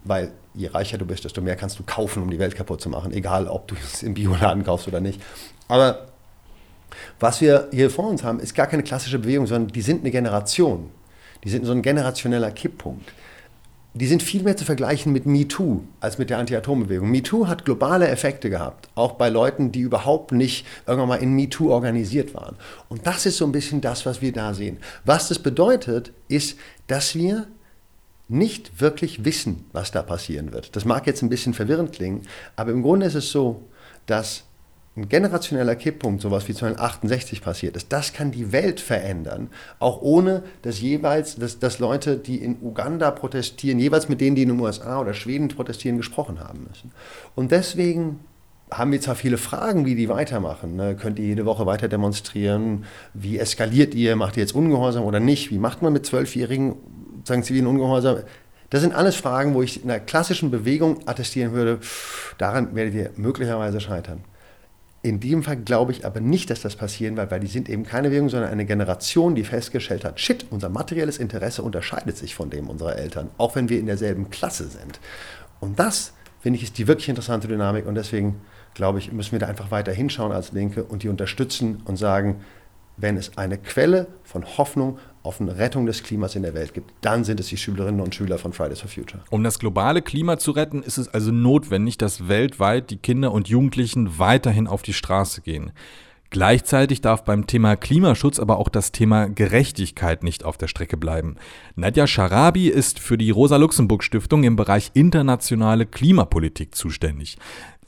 weil 0.04 0.32
je 0.54 0.68
reicher 0.68 0.98
du 0.98 1.06
bist, 1.06 1.24
desto 1.26 1.42
mehr 1.42 1.56
kannst 1.56 1.80
du 1.80 1.84
kaufen, 1.84 2.24
um 2.24 2.30
die 2.30 2.40
Welt 2.40 2.56
kaputt 2.56 2.82
zu 2.82 2.90
machen, 2.90 3.14
egal 3.14 3.48
ob 3.48 3.68
du 3.68 3.76
es 3.76 4.04
im 4.04 4.14
Bioladen 4.14 4.64
kaufst 4.64 4.88
oder 4.88 5.00
nicht. 5.00 5.22
Aber 5.68 6.08
was 7.20 7.40
wir 7.42 7.70
hier 7.72 7.90
vor 7.90 8.10
uns 8.10 8.24
haben, 8.24 8.40
ist 8.40 8.54
gar 8.54 8.68
keine 8.68 8.84
klassische 8.84 9.20
Bewegung, 9.20 9.48
sondern 9.48 9.72
die 9.72 9.82
sind 9.82 10.02
eine 10.02 10.12
Generation. 10.12 10.90
Die 11.44 11.50
sind 11.50 11.66
so 11.66 11.72
ein 11.72 11.82
generationeller 11.82 12.52
Kipppunkt. 12.52 13.12
Die 13.94 14.08
sind 14.08 14.24
viel 14.24 14.44
mehr 14.44 14.56
zu 14.56 14.64
vergleichen 14.64 15.12
mit 15.12 15.26
MeToo 15.26 15.82
als 16.00 16.18
mit 16.18 16.30
der 16.30 16.38
Anti-Atom-Bewegung. 16.38 17.12
MeToo 17.12 17.48
hat 17.48 17.66
globale 17.66 18.08
Effekte 18.08 18.50
gehabt, 18.50 18.88
auch 18.96 19.14
bei 19.14 19.28
Leuten, 19.28 19.74
die 19.74 19.82
überhaupt 19.82 20.32
nicht 20.32 20.66
irgendwann 20.88 21.10
mal 21.10 21.16
in 21.18 21.34
MeToo 21.34 21.72
organisiert 21.72 22.34
waren. 22.34 22.56
Und 22.88 23.06
das 23.06 23.26
ist 23.26 23.36
so 23.36 23.46
ein 23.46 23.52
bisschen 23.52 23.82
das, 23.82 24.06
was 24.06 24.22
wir 24.22 24.32
da 24.32 24.54
sehen. 24.54 24.78
Was 25.04 25.28
das 25.28 25.40
bedeutet, 25.40 26.14
ist, 26.30 26.58
dass 26.88 27.16
wir 27.16 27.48
nicht 28.30 28.80
wirklich 28.80 29.26
wissen, 29.26 29.66
was 29.74 29.92
da 29.92 30.02
passieren 30.04 30.54
wird. 30.54 30.74
Das 30.78 30.86
mag 30.86 31.06
jetzt 31.06 31.22
ein 31.22 31.30
bisschen 31.30 31.54
verwirrend 31.54 31.92
klingen, 31.92 32.22
aber 32.56 32.72
im 32.72 32.84
Grunde 32.84 33.08
ist 33.08 33.16
es 33.16 33.30
so, 33.30 33.68
dass 34.06 34.46
ein 34.98 35.08
generationeller 35.08 35.76
Kipppunkt, 35.76 36.22
sowas 36.22 36.48
wie 36.48 36.52
1968 36.52 37.42
passiert 37.42 37.78
ist, 37.78 37.94
das 37.94 38.12
kann 38.12 38.32
die 38.32 38.52
Welt 38.52 38.82
verändern, 38.82 39.50
auch 39.80 40.02
ohne 40.02 40.44
dass 40.64 40.82
jeweils, 40.82 41.38
dass, 41.38 41.60
dass 41.60 41.80
Leute, 41.80 42.18
die 42.18 42.38
in 42.38 42.58
Uganda 42.62 43.12
protestieren, 43.12 43.80
jeweils 43.80 44.10
mit 44.10 44.20
denen, 44.20 44.36
die 44.36 44.44
in 44.44 44.50
den 44.50 44.60
USA 44.60 45.00
oder 45.00 45.14
Schweden 45.14 45.48
protestieren, 45.48 45.98
gesprochen 45.98 46.42
haben 46.42 46.68
müssen. 46.68 46.92
Und 47.36 47.52
deswegen 47.52 48.20
haben 48.70 48.92
wir 48.92 49.02
zwar 49.02 49.16
viele 49.16 49.38
Fragen, 49.38 49.86
wie 49.86 49.96
die 49.96 50.10
weitermachen. 50.10 50.76
Ne? 50.76 50.96
Könnt 50.96 51.20
ihr 51.20 51.26
jede 51.26 51.46
Woche 51.46 51.66
weiter 51.66 51.88
demonstrieren? 51.88 52.86
Wie 53.14 53.38
eskaliert 53.38 53.94
ihr? 53.94 54.16
Macht 54.16 54.38
ihr 54.38 54.42
jetzt 54.42 54.56
Ungehorsam 54.56 55.04
oder 55.04 55.20
nicht? 55.20 55.52
Wie 55.52 55.60
macht 55.60 55.82
man 55.82 55.94
mit 55.94 56.06
Zwölfjährigen 56.06 56.76
sagen 57.26 57.44
zivilen 57.44 57.68
Ungehorsam? 57.68 58.20
Das 58.70 58.80
sind 58.80 58.94
alles 58.94 59.18
Fragen, 59.18 59.54
wo 59.54 59.62
ich 59.62 59.84
in 59.84 59.92
einer 59.92 60.00
klassischen 60.00 60.52
Bewegung 60.52 61.06
attestieren 61.06 61.52
würde, 61.52 61.80
daran 62.38 62.74
werdet 62.74 62.94
ihr 62.94 63.12
möglicherweise 63.18 63.82
scheitern. 63.82 64.24
In 65.04 65.20
diesem 65.20 65.42
Fall 65.42 65.58
glaube 65.58 65.92
ich 65.92 66.06
aber 66.06 66.20
nicht, 66.20 66.52
dass 66.52 66.62
das 66.62 66.76
passieren 66.76 67.18
wird, 67.18 67.32
weil 67.32 67.40
die 67.40 67.48
sind 67.48 67.70
eben 67.70 67.84
keine 67.84 68.10
Bewegung, 68.10 68.30
sondern 68.30 68.52
eine 68.52 68.66
Generation, 68.66 69.34
die 69.34 69.44
festgestellt 69.44 70.06
hat, 70.06 70.20
shit, 70.20 70.46
unser 70.52 70.70
materielles 70.70 71.18
Interesse 71.18 71.64
unterscheidet 71.64 72.18
sich 72.18 72.36
von 72.36 72.52
dem 72.52 72.70
unserer 72.70 72.98
Eltern, 72.98 73.30
auch 73.40 73.56
wenn 73.56 73.68
wir 73.68 73.80
in 73.80 73.88
derselben 73.88 74.30
Klasse 74.30 74.68
sind. 74.68 75.00
Und 75.60 75.80
das, 75.80 76.14
finde 76.40 76.58
ich, 76.58 76.64
ist 76.64 76.78
die 76.78 76.88
wirklich 76.88 77.10
interessante 77.10 77.48
Dynamik 77.48 77.88
und 77.88 77.96
deswegen, 77.96 78.42
glaube 78.76 79.00
ich, 79.00 79.12
müssen 79.12 79.32
wir 79.32 79.40
da 79.40 79.48
einfach 79.48 79.72
weiter 79.72 79.92
hinschauen 79.92 80.32
als 80.32 80.52
Linke 80.52 80.84
und 80.84 81.02
die 81.02 81.10
unterstützen 81.10 81.82
und 81.86 81.98
sagen, 81.98 82.42
wenn 82.98 83.18
es 83.18 83.38
eine 83.40 83.58
Quelle 83.58 84.06
von 84.24 84.46
Hoffnung 84.58 85.00
auf 85.24 85.40
eine 85.40 85.58
Rettung 85.58 85.86
des 85.86 86.04
Klimas 86.04 86.36
in 86.36 86.44
der 86.44 86.54
Welt 86.54 86.74
gibt, 86.74 86.92
dann 87.02 87.24
sind 87.24 87.40
es 87.40 87.48
die 87.48 87.58
Schülerinnen 87.58 88.02
und 88.02 88.16
Schüler 88.16 88.38
von 88.38 88.54
Fridays 88.54 88.82
for 88.82 88.90
Future. 88.90 89.24
Um 89.30 89.44
das 89.44 89.60
globale 89.60 90.02
Klima 90.02 90.38
zu 90.38 90.52
retten, 90.52 90.84
ist 90.84 90.98
es 90.98 91.08
also 91.08 91.32
notwendig, 91.32 91.98
dass 91.98 92.28
weltweit 92.28 92.90
die 92.90 92.98
Kinder 92.98 93.32
und 93.32 93.48
Jugendlichen 93.48 94.20
weiterhin 94.20 94.68
auf 94.68 94.82
die 94.82 94.94
Straße 94.94 95.42
gehen. 95.42 95.72
Gleichzeitig 96.32 97.02
darf 97.02 97.26
beim 97.26 97.46
Thema 97.46 97.76
Klimaschutz 97.76 98.40
aber 98.40 98.58
auch 98.58 98.70
das 98.70 98.94
Thema 98.94 99.28
Gerechtigkeit 99.28 100.24
nicht 100.24 100.46
auf 100.46 100.58
der 100.58 100.70
Strecke 100.70 100.96
bleiben. 100.96 101.36
Nadja 101.76 102.08
Sharabi 102.08 102.70
ist 102.70 103.00
für 103.00 103.18
die 103.18 103.32
Rosa-Luxemburg-Stiftung 103.32 104.46
im 104.46 104.56
Bereich 104.56 104.92
internationale 104.94 105.86
Klimapolitik 105.86 106.74
zuständig. 106.74 107.38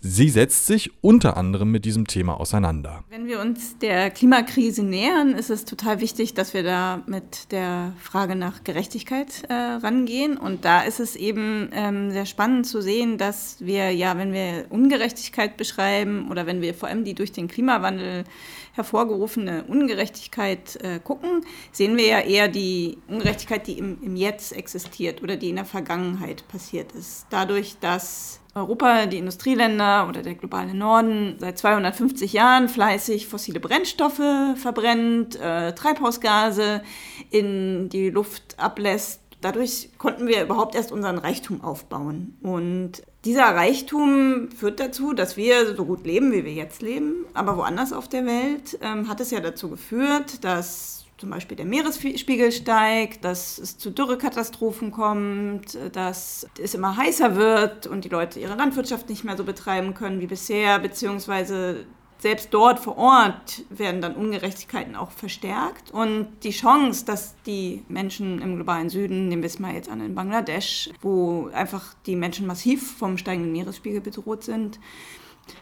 Sie 0.06 0.28
setzt 0.28 0.68
sich 0.68 0.92
unter 1.00 1.38
anderem 1.38 1.72
mit 1.72 1.86
diesem 1.86 2.08
Thema 2.08 2.38
auseinander. 2.38 3.06
Wenn 3.10 3.26
wir 3.26 3.40
uns 3.40 3.78
der 3.78 4.12
Klimakrise 4.12 4.84
nähern, 4.84 5.32
ist 5.32 5.50
es 5.50 5.64
total 5.64 6.02
wichtig, 6.02 6.34
dass 6.34 6.54
wir 6.54 6.62
da 6.62 7.02
mit 7.06 7.54
der 7.54 7.94
Frage 8.02 8.36
nach 8.36 8.66
Gerechtigkeit 8.66 9.44
äh, 9.48 9.54
rangehen. 9.54 10.36
Und 10.36 10.66
da 10.66 10.82
ist 10.82 11.00
es 11.00 11.16
eben 11.16 11.70
ähm, 11.72 12.12
sehr 12.12 12.26
spannend 12.26 12.68
zu 12.68 12.82
sehen, 12.82 13.18
dass 13.18 13.56
wir 13.62 13.92
ja, 13.92 14.18
wenn 14.18 14.34
wir 14.34 14.66
Ungerechtigkeit 14.72 15.56
beschreiben 15.56 16.30
oder 16.30 16.46
wenn 16.48 16.60
wir 16.60 16.74
vor 16.74 16.90
allem 16.90 17.06
die 17.06 17.14
durch 17.14 17.32
den 17.32 17.48
Klimawandel 17.48 18.26
hervorgerufene 18.74 19.64
Ungerechtigkeit 19.68 20.84
äh, 20.84 21.00
gucken, 21.00 21.46
sehen 21.72 21.96
wir 21.96 22.08
ja 22.08 22.20
eher 22.20 22.48
die 22.48 22.98
Ungerechtigkeit, 23.08 23.68
die 23.68 23.78
im, 23.78 24.02
im 24.02 24.16
Jetzt 24.16 24.52
existiert 24.52 25.24
oder 25.24 25.38
die 25.38 25.50
in 25.50 25.56
der 25.56 25.66
Vergangenheit 25.66 26.48
passiert 26.48 26.92
ist. 26.92 27.28
Dadurch, 27.30 27.78
dass 27.80 28.42
Europa, 28.56 29.08
die 29.08 29.18
Industrieländer 29.18 30.08
oder 30.08 30.22
der 30.22 30.36
globale 30.36 30.74
Norden 30.74 31.38
seit 31.40 31.58
250 31.58 32.34
Jahren 32.34 32.70
fleißig 32.70 33.28
fossile 33.28 33.60
Brennstoffe 33.60 34.22
verbrennt, 34.56 35.40
äh, 35.40 35.74
Treibhausgase 35.74 36.82
in 37.30 37.90
die 37.90 38.10
Luft 38.10 38.60
ablässt. 38.60 39.22
Dadurch 39.42 39.90
konnten 39.98 40.28
wir 40.28 40.44
überhaupt 40.44 40.76
erst 40.76 40.92
unseren 40.92 41.18
Reichtum 41.18 41.62
aufbauen. 41.62 42.38
Und 42.42 43.02
dieser 43.26 43.46
Reichtum 43.56 44.50
führt 44.52 44.80
dazu, 44.80 45.14
dass 45.14 45.38
wir 45.38 45.76
so 45.76 45.86
gut 45.86 46.06
leben, 46.06 46.32
wie 46.34 46.44
wir 46.44 46.54
jetzt 46.54 46.82
leben. 46.82 47.26
Aber 47.34 47.58
woanders 47.58 47.94
auf 47.94 48.10
der 48.10 48.26
Welt 48.26 48.78
ähm, 48.82 49.08
hat 49.08 49.22
es 49.22 49.32
ja 49.32 49.40
dazu 49.40 49.70
geführt, 49.70 50.44
dass 50.44 51.06
zum 51.18 51.30
Beispiel 51.30 51.56
der 51.56 51.66
Meeresspiegel 51.66 52.52
steigt, 52.52 53.24
dass 53.24 53.58
es 53.58 53.78
zu 53.78 53.92
Dürrekatastrophen 53.92 54.92
kommt, 54.92 55.78
dass 55.94 56.46
es 56.62 56.74
immer 56.74 56.98
heißer 56.98 57.38
wird 57.38 57.88
und 57.88 58.04
die 58.04 58.10
Leute 58.10 58.42
ihre 58.42 58.56
Landwirtschaft 58.56 59.08
nicht 59.08 59.24
mehr 59.24 59.38
so 59.38 59.46
betreiben 59.46 59.94
können 59.94 60.20
wie 60.20 60.28
bisher, 60.28 60.80
beziehungsweise 60.80 61.86
selbst 62.24 62.54
dort 62.54 62.80
vor 62.80 62.98
Ort 62.98 63.64
werden 63.70 64.00
dann 64.00 64.16
Ungerechtigkeiten 64.16 64.96
auch 64.96 65.12
verstärkt. 65.12 65.92
Und 65.92 66.28
die 66.44 66.52
Chance, 66.52 67.04
dass 67.06 67.36
die 67.46 67.84
Menschen 67.90 68.42
im 68.42 68.56
globalen 68.56 68.90
Süden, 68.90 69.28
nehmen 69.28 69.42
wir 69.42 69.48
es 69.48 69.60
mal 69.60 69.74
jetzt 69.74 69.90
an 69.90 70.00
in 70.00 70.16
Bangladesch, 70.16 70.90
wo 71.02 71.50
einfach 71.54 71.94
die 72.06 72.16
Menschen 72.16 72.48
massiv 72.48 72.96
vom 72.96 73.18
steigenden 73.18 73.52
Meeresspiegel 73.52 74.00
bedroht 74.00 74.46
sind, 74.46 74.80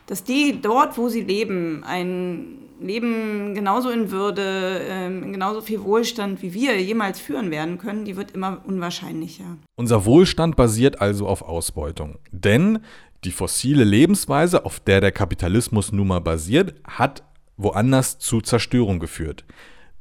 dass 0.05 0.23
die 0.23 0.61
dort, 0.61 0.99
wo 0.99 1.09
sie 1.09 1.21
leben, 1.21 1.83
ein 1.83 2.59
Leben 2.79 3.55
genauso 3.55 3.89
in 3.89 4.11
Würde, 4.11 4.81
ähm, 4.87 5.33
genauso 5.33 5.61
viel 5.61 5.83
Wohlstand 5.83 6.43
wie 6.43 6.53
wir 6.53 6.79
jemals 6.79 7.19
führen 7.19 7.49
werden 7.49 7.79
können, 7.79 8.05
die 8.05 8.17
wird 8.17 8.31
immer 8.31 8.61
unwahrscheinlicher. 8.65 9.57
Unser 9.75 10.05
Wohlstand 10.05 10.55
basiert 10.55 11.01
also 11.01 11.25
auf 11.25 11.41
Ausbeutung. 11.41 12.19
Denn 12.31 12.79
die 13.23 13.31
fossile 13.31 13.83
Lebensweise, 13.83 14.65
auf 14.65 14.79
der 14.79 15.01
der 15.01 15.11
Kapitalismus 15.11 15.91
nun 15.91 16.07
mal 16.07 16.21
basiert, 16.21 16.73
hat 16.83 17.23
woanders 17.57 18.19
zu 18.19 18.41
Zerstörung 18.41 18.99
geführt. 18.99 19.45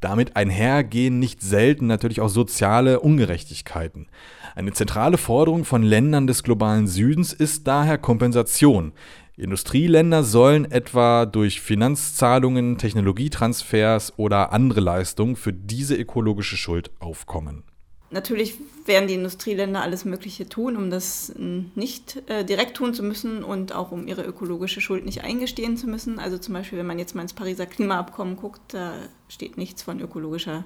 Damit 0.00 0.34
einhergehen 0.36 1.18
nicht 1.18 1.42
selten 1.42 1.86
natürlich 1.86 2.22
auch 2.22 2.30
soziale 2.30 3.00
Ungerechtigkeiten. 3.00 4.06
Eine 4.54 4.72
zentrale 4.72 5.18
Forderung 5.18 5.66
von 5.66 5.82
Ländern 5.82 6.26
des 6.26 6.42
globalen 6.42 6.86
Südens 6.86 7.34
ist 7.34 7.66
daher 7.66 7.98
Kompensation. 7.98 8.92
Industrieländer 9.36 10.24
sollen 10.24 10.70
etwa 10.70 11.26
durch 11.26 11.60
Finanzzahlungen, 11.60 12.78
Technologietransfers 12.78 14.18
oder 14.18 14.52
andere 14.52 14.80
Leistungen 14.80 15.36
für 15.36 15.52
diese 15.52 15.94
ökologische 15.96 16.56
Schuld 16.56 16.90
aufkommen. 16.98 17.64
Natürlich 18.12 18.54
werden 18.86 19.06
die 19.06 19.14
Industrieländer 19.14 19.82
alles 19.82 20.04
Mögliche 20.04 20.48
tun, 20.48 20.76
um 20.76 20.90
das 20.90 21.32
nicht 21.36 22.28
äh, 22.28 22.44
direkt 22.44 22.76
tun 22.76 22.92
zu 22.92 23.04
müssen 23.04 23.44
und 23.44 23.72
auch 23.72 23.92
um 23.92 24.08
ihre 24.08 24.24
ökologische 24.24 24.80
Schuld 24.80 25.04
nicht 25.04 25.22
eingestehen 25.22 25.76
zu 25.76 25.86
müssen. 25.86 26.18
Also 26.18 26.36
zum 26.36 26.54
Beispiel, 26.54 26.78
wenn 26.78 26.88
man 26.88 26.98
jetzt 26.98 27.14
mal 27.14 27.22
ins 27.22 27.34
Pariser 27.34 27.66
Klimaabkommen 27.66 28.34
guckt, 28.34 28.60
da 28.74 28.94
steht 29.28 29.56
nichts 29.56 29.84
von 29.84 30.00
ökologischer 30.00 30.64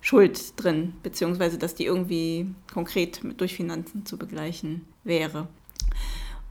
Schuld 0.00 0.60
drin, 0.60 0.94
beziehungsweise 1.04 1.56
dass 1.56 1.76
die 1.76 1.84
irgendwie 1.84 2.52
konkret 2.74 3.20
durch 3.36 3.54
Finanzen 3.54 4.04
zu 4.04 4.18
begleichen 4.18 4.84
wäre. 5.04 5.46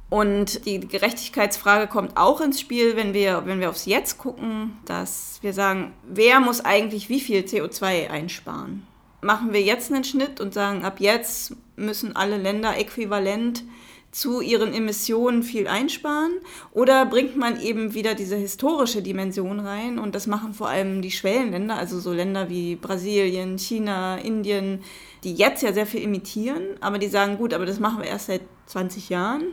Und 0.09 0.65
die 0.65 0.79
Gerechtigkeitsfrage 0.79 1.87
kommt 1.87 2.15
auch 2.15 2.39
ins 2.39 2.59
Spiel, 2.59 2.95
wenn 2.95 3.13
wir, 3.13 3.45
wenn 3.45 3.59
wir 3.59 3.69
aufs 3.69 3.85
Jetzt 3.85 4.17
gucken, 4.17 4.77
dass 4.85 5.39
wir 5.41 5.53
sagen, 5.53 5.93
wer 6.03 6.39
muss 6.39 6.61
eigentlich 6.61 7.09
wie 7.09 7.19
viel 7.19 7.41
CO2 7.41 8.09
einsparen? 8.09 8.87
Machen 9.21 9.53
wir 9.53 9.61
jetzt 9.61 9.91
einen 9.91 10.03
Schnitt 10.03 10.39
und 10.39 10.53
sagen, 10.53 10.83
ab 10.83 10.99
jetzt 10.99 11.55
müssen 11.75 12.15
alle 12.15 12.37
Länder 12.37 12.77
äquivalent 12.77 13.63
zu 14.11 14.41
ihren 14.41 14.73
Emissionen 14.73 15.43
viel 15.43 15.67
einsparen? 15.67 16.31
Oder 16.71 17.05
bringt 17.05 17.37
man 17.37 17.59
eben 17.59 17.93
wieder 17.93 18.13
diese 18.13 18.35
historische 18.35 19.01
Dimension 19.01 19.59
rein? 19.59 19.99
Und 19.99 20.15
das 20.15 20.27
machen 20.27 20.53
vor 20.53 20.69
allem 20.69 21.01
die 21.01 21.11
Schwellenländer, 21.11 21.77
also 21.77 21.99
so 21.99 22.11
Länder 22.11 22.49
wie 22.49 22.75
Brasilien, 22.75 23.57
China, 23.57 24.17
Indien, 24.17 24.83
die 25.23 25.33
jetzt 25.33 25.63
ja 25.63 25.71
sehr 25.71 25.85
viel 25.85 26.03
emittieren, 26.03 26.63
aber 26.81 26.97
die 26.97 27.07
sagen, 27.07 27.37
gut, 27.37 27.53
aber 27.53 27.65
das 27.65 27.79
machen 27.79 27.99
wir 27.99 28.07
erst 28.07 28.27
seit 28.27 28.41
20 28.65 29.09
Jahren. 29.09 29.43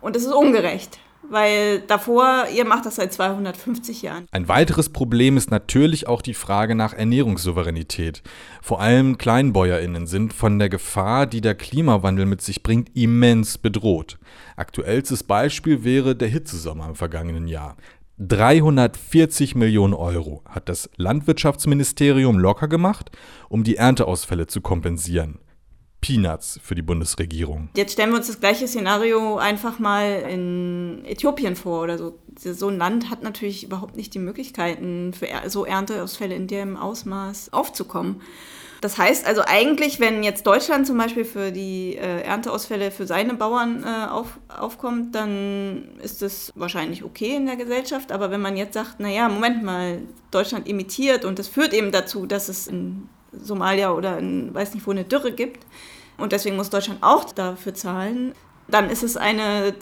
Und 0.00 0.16
das 0.16 0.24
ist 0.24 0.32
ungerecht, 0.32 0.98
weil 1.30 1.80
davor, 1.80 2.46
ihr 2.54 2.64
macht 2.64 2.86
das 2.86 2.96
seit 2.96 3.12
250 3.12 4.02
Jahren. 4.02 4.26
Ein 4.30 4.48
weiteres 4.48 4.88
Problem 4.90 5.36
ist 5.36 5.50
natürlich 5.50 6.06
auch 6.06 6.22
die 6.22 6.34
Frage 6.34 6.74
nach 6.74 6.92
Ernährungssouveränität. 6.92 8.22
Vor 8.62 8.80
allem 8.80 9.18
Kleinbäuerinnen 9.18 10.06
sind 10.06 10.32
von 10.32 10.58
der 10.58 10.68
Gefahr, 10.68 11.26
die 11.26 11.40
der 11.40 11.54
Klimawandel 11.54 12.26
mit 12.26 12.42
sich 12.42 12.62
bringt, 12.62 12.96
immens 12.96 13.58
bedroht. 13.58 14.18
Aktuellstes 14.56 15.22
Beispiel 15.22 15.84
wäre 15.84 16.16
der 16.16 16.28
Hitzesommer 16.28 16.88
im 16.88 16.94
vergangenen 16.94 17.48
Jahr. 17.48 17.76
340 18.18 19.56
Millionen 19.56 19.92
Euro 19.92 20.42
hat 20.48 20.70
das 20.70 20.88
Landwirtschaftsministerium 20.96 22.38
locker 22.38 22.66
gemacht, 22.66 23.10
um 23.50 23.62
die 23.62 23.76
Ernteausfälle 23.76 24.46
zu 24.46 24.62
kompensieren. 24.62 25.38
Peanuts 26.00 26.60
für 26.62 26.74
die 26.74 26.82
Bundesregierung. 26.82 27.68
Jetzt 27.76 27.94
stellen 27.94 28.10
wir 28.10 28.18
uns 28.18 28.28
das 28.28 28.40
gleiche 28.40 28.68
Szenario 28.68 29.36
einfach 29.38 29.78
mal 29.78 30.24
in 30.28 31.04
Äthiopien 31.04 31.56
vor 31.56 31.82
oder 31.82 31.98
so. 31.98 32.18
So 32.38 32.68
ein 32.68 32.78
Land 32.78 33.10
hat 33.10 33.22
natürlich 33.22 33.64
überhaupt 33.64 33.96
nicht 33.96 34.14
die 34.14 34.18
Möglichkeiten, 34.18 35.12
für 35.12 35.26
so 35.48 35.64
Ernteausfälle 35.64 36.34
in 36.34 36.46
dem 36.46 36.76
Ausmaß 36.76 37.52
aufzukommen. 37.52 38.20
Das 38.80 38.98
heißt 38.98 39.26
also 39.26 39.42
eigentlich, 39.44 40.00
wenn 40.00 40.22
jetzt 40.22 40.46
Deutschland 40.46 40.86
zum 40.86 40.98
Beispiel 40.98 41.24
für 41.24 41.50
die 41.50 41.96
äh, 41.96 42.20
Ernteausfälle 42.20 42.90
für 42.90 43.06
seine 43.06 43.34
Bauern 43.34 43.82
äh, 43.82 44.06
auf, 44.08 44.38
aufkommt, 44.48 45.14
dann 45.14 45.98
ist 46.02 46.22
das 46.22 46.52
wahrscheinlich 46.54 47.02
okay 47.02 47.36
in 47.36 47.46
der 47.46 47.56
Gesellschaft. 47.56 48.12
Aber 48.12 48.30
wenn 48.30 48.40
man 48.40 48.56
jetzt 48.56 48.74
sagt, 48.74 49.00
naja, 49.00 49.28
Moment 49.28 49.62
mal, 49.62 50.02
Deutschland 50.30 50.68
imitiert 50.68 51.24
und 51.24 51.38
das 51.38 51.48
führt 51.48 51.72
eben 51.72 51.90
dazu, 51.90 52.26
dass 52.26 52.48
es 52.48 52.66
in 52.66 53.08
Somalia 53.42 53.92
oder 53.92 54.18
in 54.18 54.54
weiß 54.54 54.74
nicht 54.74 54.86
wo 54.86 54.90
eine 54.90 55.04
Dürre 55.04 55.32
gibt, 55.32 55.66
und 56.18 56.32
deswegen 56.32 56.56
muss 56.56 56.70
Deutschland 56.70 57.02
auch 57.02 57.24
dafür 57.32 57.74
zahlen, 57.74 58.32
dann 58.68 58.90
ist 58.90 59.02
es 59.02 59.16
eine 59.16 59.74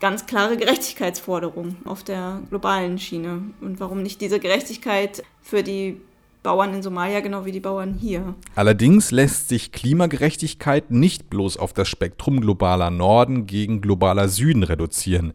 ganz 0.00 0.26
klare 0.26 0.56
Gerechtigkeitsforderung 0.56 1.76
auf 1.84 2.02
der 2.02 2.40
globalen 2.50 2.98
Schiene. 2.98 3.42
Und 3.60 3.80
warum 3.80 4.02
nicht 4.02 4.20
diese 4.20 4.40
Gerechtigkeit 4.40 5.22
für 5.42 5.62
die 5.62 6.00
Bauern 6.42 6.74
in 6.74 6.82
Somalia 6.82 7.20
genau 7.20 7.44
wie 7.44 7.52
die 7.52 7.60
Bauern 7.60 7.94
hier? 7.94 8.34
Allerdings 8.54 9.10
lässt 9.10 9.48
sich 9.48 9.72
Klimagerechtigkeit 9.72 10.90
nicht 10.90 11.30
bloß 11.30 11.56
auf 11.56 11.72
das 11.72 11.88
Spektrum 11.88 12.40
globaler 12.40 12.90
Norden 12.90 13.46
gegen 13.46 13.80
globaler 13.80 14.28
Süden 14.28 14.62
reduzieren. 14.62 15.32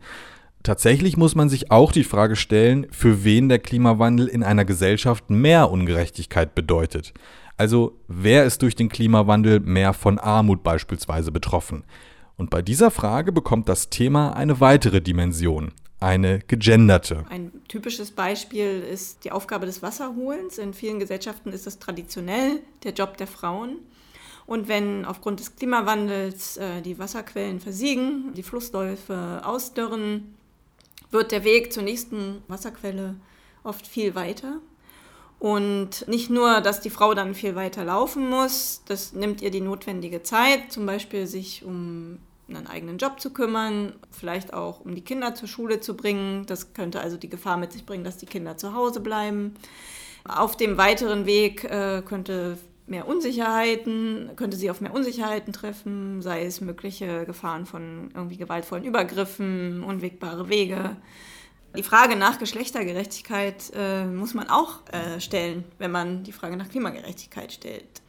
Tatsächlich 0.61 1.15
muss 1.15 1.35
man 1.35 1.47
sich 1.47 1.71
auch 1.71 1.91
die 1.91 2.03
Frage 2.03 2.35
stellen, 2.35 2.85
für 2.91 3.23
wen 3.23 3.49
der 3.49 3.59
Klimawandel 3.59 4.27
in 4.27 4.43
einer 4.43 4.65
Gesellschaft 4.65 5.29
mehr 5.29 5.71
Ungerechtigkeit 5.71 6.53
bedeutet. 6.53 7.13
Also 7.59 7.99
wer 8.07 8.45
ist 8.45 8.61
durch 8.61 8.73
den 8.73 8.87
Klimawandel 8.87 9.59
mehr 9.59 9.91
von 9.91 10.17
Armut 10.17 10.63
beispielsweise 10.63 11.29
betroffen? 11.29 11.83
Und 12.37 12.49
bei 12.49 12.61
dieser 12.61 12.89
Frage 12.89 13.33
bekommt 13.33 13.67
das 13.67 13.89
Thema 13.89 14.31
eine 14.31 14.61
weitere 14.61 15.01
Dimension, 15.01 15.73
eine 15.99 16.39
gegenderte. 16.39 17.25
Ein 17.29 17.51
typisches 17.67 18.11
Beispiel 18.11 18.79
ist 18.89 19.25
die 19.25 19.33
Aufgabe 19.33 19.65
des 19.65 19.81
Wasserholens. 19.81 20.57
In 20.57 20.73
vielen 20.73 20.99
Gesellschaften 20.99 21.51
ist 21.51 21.67
das 21.67 21.79
traditionell 21.79 22.61
der 22.83 22.93
Job 22.93 23.17
der 23.17 23.27
Frauen. 23.27 23.79
Und 24.45 24.69
wenn 24.69 25.03
aufgrund 25.03 25.41
des 25.41 25.57
Klimawandels 25.57 26.55
äh, 26.55 26.81
die 26.81 26.97
Wasserquellen 26.97 27.59
versiegen, 27.59 28.33
die 28.35 28.43
Flussläufe 28.43 29.41
ausdörren, 29.43 30.33
wird 31.11 31.33
der 31.33 31.43
Weg 31.43 31.73
zur 31.73 31.83
nächsten 31.83 32.41
Wasserquelle 32.47 33.15
oft 33.65 33.85
viel 33.85 34.15
weiter. 34.15 34.61
Und 35.39 36.05
nicht 36.07 36.29
nur, 36.29 36.59
dass 36.59 36.81
die 36.81 36.89
Frau 36.89 37.13
dann 37.13 37.33
viel 37.33 37.55
weiter 37.55 37.85
laufen 37.85 38.29
muss, 38.29 38.83
das 38.87 39.13
nimmt 39.13 39.41
ihr 39.41 39.51
die 39.51 39.61
notwendige 39.61 40.21
Zeit, 40.21 40.71
zum 40.71 40.85
Beispiel 40.85 41.27
sich 41.27 41.63
um 41.63 42.19
einen 42.49 42.67
eigenen 42.67 42.97
Job 42.97 43.19
zu 43.19 43.31
kümmern, 43.31 43.93
vielleicht 44.11 44.53
auch 44.53 44.81
um 44.81 44.95
die 44.95 45.03
Kinder 45.03 45.35
zur 45.35 45.47
Schule 45.47 45.79
zu 45.79 45.95
bringen. 45.95 46.45
Das 46.45 46.73
könnte 46.73 46.99
also 46.99 47.15
die 47.15 47.29
Gefahr 47.29 47.57
mit 47.57 47.71
sich 47.71 47.85
bringen, 47.85 48.03
dass 48.03 48.17
die 48.17 48.25
Kinder 48.25 48.57
zu 48.57 48.73
Hause 48.73 48.99
bleiben. 48.99 49.55
Auf 50.27 50.57
dem 50.57 50.77
weiteren 50.77 51.25
Weg 51.25 51.63
äh, 51.63 52.01
könnte 52.05 52.57
mehr 52.87 53.07
Unsicherheiten, 53.07 54.31
könnte 54.35 54.57
sie 54.57 54.69
auf 54.69 54.81
mehr 54.81 54.93
Unsicherheiten 54.93 55.53
treffen, 55.53 56.21
sei 56.21 56.43
es 56.43 56.59
mögliche 56.59 57.25
Gefahren 57.25 57.65
von 57.65 58.11
irgendwie 58.13 58.37
gewaltvollen 58.37 58.83
Übergriffen, 58.83 59.83
unwegbare 59.83 60.49
Wege. 60.49 60.97
Die 61.77 61.83
Frage 61.83 62.15
nach 62.15 62.39
Geschlechtergerechtigkeit 62.39 63.71
äh, 63.75 64.05
muss 64.05 64.33
man 64.33 64.49
auch 64.49 64.79
äh, 64.91 65.19
stellen, 65.19 65.63
wenn 65.77 65.91
man 65.91 66.23
die 66.23 66.31
Frage 66.31 66.57
nach 66.57 66.69
Klimagerechtigkeit 66.69 67.51
stellt. 67.51 68.01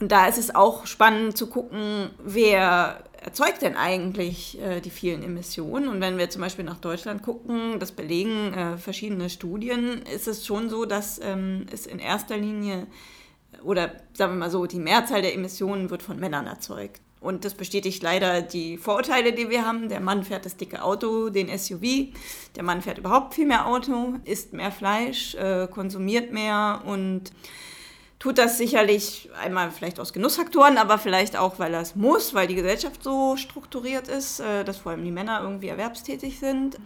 Und 0.00 0.12
da 0.12 0.26
ist 0.26 0.38
es 0.38 0.54
auch 0.54 0.86
spannend 0.86 1.36
zu 1.36 1.48
gucken, 1.48 2.10
wer 2.22 3.04
erzeugt 3.20 3.62
denn 3.62 3.76
eigentlich 3.76 4.60
äh, 4.60 4.80
die 4.80 4.90
vielen 4.90 5.22
Emissionen. 5.22 5.88
Und 5.88 6.00
wenn 6.00 6.18
wir 6.18 6.30
zum 6.30 6.42
Beispiel 6.42 6.64
nach 6.64 6.78
Deutschland 6.78 7.22
gucken, 7.22 7.78
das 7.78 7.92
belegen 7.92 8.54
äh, 8.54 8.76
verschiedene 8.76 9.30
Studien, 9.30 10.02
ist 10.02 10.28
es 10.28 10.46
schon 10.46 10.68
so, 10.68 10.84
dass 10.84 11.20
ähm, 11.22 11.66
es 11.72 11.86
in 11.86 11.98
erster 11.98 12.36
Linie 12.36 12.86
oder 13.62 13.92
sagen 14.12 14.32
wir 14.32 14.38
mal 14.38 14.50
so, 14.50 14.66
die 14.66 14.78
Mehrzahl 14.78 15.22
der 15.22 15.34
Emissionen 15.34 15.90
wird 15.90 16.02
von 16.02 16.18
Männern 16.18 16.46
erzeugt. 16.46 17.00
Und 17.24 17.46
das 17.46 17.54
bestätigt 17.54 18.02
leider 18.02 18.42
die 18.42 18.76
Vorurteile, 18.76 19.32
die 19.32 19.48
wir 19.48 19.66
haben. 19.66 19.88
Der 19.88 20.00
Mann 20.00 20.24
fährt 20.24 20.44
das 20.44 20.58
dicke 20.58 20.82
Auto, 20.82 21.30
den 21.30 21.48
SUV. 21.48 22.12
Der 22.54 22.62
Mann 22.62 22.82
fährt 22.82 22.98
überhaupt 22.98 23.32
viel 23.32 23.46
mehr 23.46 23.66
Auto, 23.66 24.14
isst 24.24 24.52
mehr 24.52 24.70
Fleisch, 24.70 25.34
äh, 25.34 25.66
konsumiert 25.66 26.32
mehr 26.32 26.82
und 26.84 27.32
tut 28.18 28.36
das 28.36 28.58
sicherlich 28.58 29.30
einmal 29.42 29.70
vielleicht 29.70 30.00
aus 30.00 30.12
Genussfaktoren, 30.12 30.76
aber 30.76 30.98
vielleicht 30.98 31.36
auch, 31.36 31.58
weil 31.58 31.72
er 31.72 31.80
es 31.80 31.96
muss, 31.96 32.34
weil 32.34 32.46
die 32.46 32.56
Gesellschaft 32.56 33.02
so 33.02 33.38
strukturiert 33.38 34.08
ist, 34.08 34.40
äh, 34.40 34.62
dass 34.62 34.76
vor 34.76 34.92
allem 34.92 35.04
die 35.04 35.10
Männer 35.10 35.40
irgendwie 35.42 35.68
erwerbstätig 35.68 36.38
sind. 36.38 36.78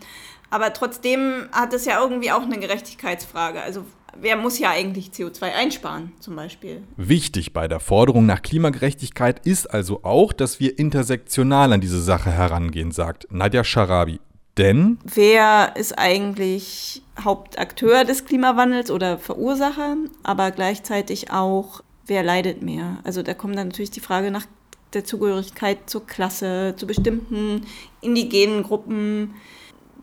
Aber 0.51 0.73
trotzdem 0.73 1.49
hat 1.51 1.73
es 1.73 1.85
ja 1.85 2.01
irgendwie 2.01 2.31
auch 2.31 2.43
eine 2.43 2.59
Gerechtigkeitsfrage. 2.59 3.61
Also 3.61 3.85
wer 4.21 4.37
muss 4.37 4.59
ja 4.59 4.71
eigentlich 4.71 5.09
CO2 5.09 5.53
einsparen 5.55 6.13
zum 6.21 6.37
Beispiel? 6.37 6.83
Wichtig 6.97 7.53
bei 7.53 7.69
der 7.69 7.81
Forderung 7.81 8.27
nach 8.27 8.43
Klimagerechtigkeit 8.43 9.45
ist 9.47 9.67
also 9.67 10.05
auch, 10.05 10.33
dass 10.33 10.61
wir 10.61 10.79
intersektional 10.79 11.73
an 11.73 11.81
diese 11.81 12.03
Sache 12.03 12.31
herangehen, 12.31 12.93
sagt 12.93 13.29
Nadja 13.31 13.65
Sharabi. 13.65 14.21
Denn 14.57 14.99
wer 15.05 15.77
ist 15.77 15.99
eigentlich 15.99 17.03
Hauptakteur 17.23 18.05
des 18.05 18.25
Klimawandels 18.25 18.91
oder 18.91 19.19
Verursacher, 19.19 19.97
aber 20.25 20.51
gleichzeitig 20.51 21.31
auch, 21.31 21.83
wer 22.07 22.25
leidet 22.25 22.63
mehr? 22.63 22.99
Also 23.05 23.23
da 23.23 23.35
kommt 23.35 23.57
dann 23.57 23.69
natürlich 23.69 23.93
die 23.93 24.01
Frage 24.01 24.33
nach 24.33 24.47
der 24.95 25.05
Zugehörigkeit 25.05 25.89
zur 25.89 26.07
Klasse, 26.07 26.75
zu 26.77 26.87
bestimmten 26.87 27.67
indigenen 28.01 28.63
Gruppen, 28.65 29.35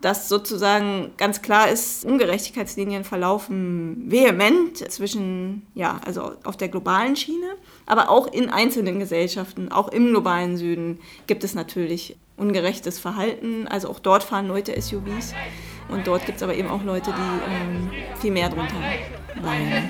dass 0.01 0.29
sozusagen 0.29 1.12
ganz 1.17 1.41
klar 1.41 1.69
ist, 1.69 2.05
Ungerechtigkeitslinien 2.05 3.03
verlaufen 3.03 4.05
vehement 4.08 4.77
zwischen, 4.91 5.65
ja, 5.73 5.99
also 6.05 6.34
auf 6.43 6.58
der 6.58 6.69
globalen 6.69 7.15
Schiene, 7.15 7.55
aber 7.86 8.10
auch 8.10 8.31
in 8.31 8.49
einzelnen 8.49 8.99
Gesellschaften, 8.99 9.71
auch 9.71 9.88
im 9.88 10.08
globalen 10.08 10.58
Süden 10.58 10.99
gibt 11.27 11.43
es 11.43 11.55
natürlich 11.55 12.17
ungerechtes 12.38 12.99
Verhalten. 12.99 13.67
Also 13.67 13.89
auch 13.89 13.99
dort 13.99 14.23
fahren 14.23 14.47
Leute 14.47 14.79
SUVs 14.79 15.34
und 15.89 16.08
dort 16.08 16.25
gibt 16.25 16.38
es 16.38 16.43
aber 16.43 16.55
eben 16.55 16.69
auch 16.69 16.84
Leute, 16.84 17.12
die 17.12 17.51
ähm, 17.51 17.91
viel 18.19 18.31
mehr 18.31 18.49
drunter 18.49 18.75
leiden. 19.41 19.89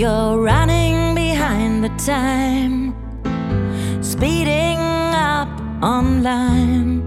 You're 0.00 0.38
running 0.38 1.14
behind 1.14 1.84
the 1.84 1.90
time, 1.98 2.94
speeding 4.02 4.78
up 4.78 5.50
online, 5.82 7.02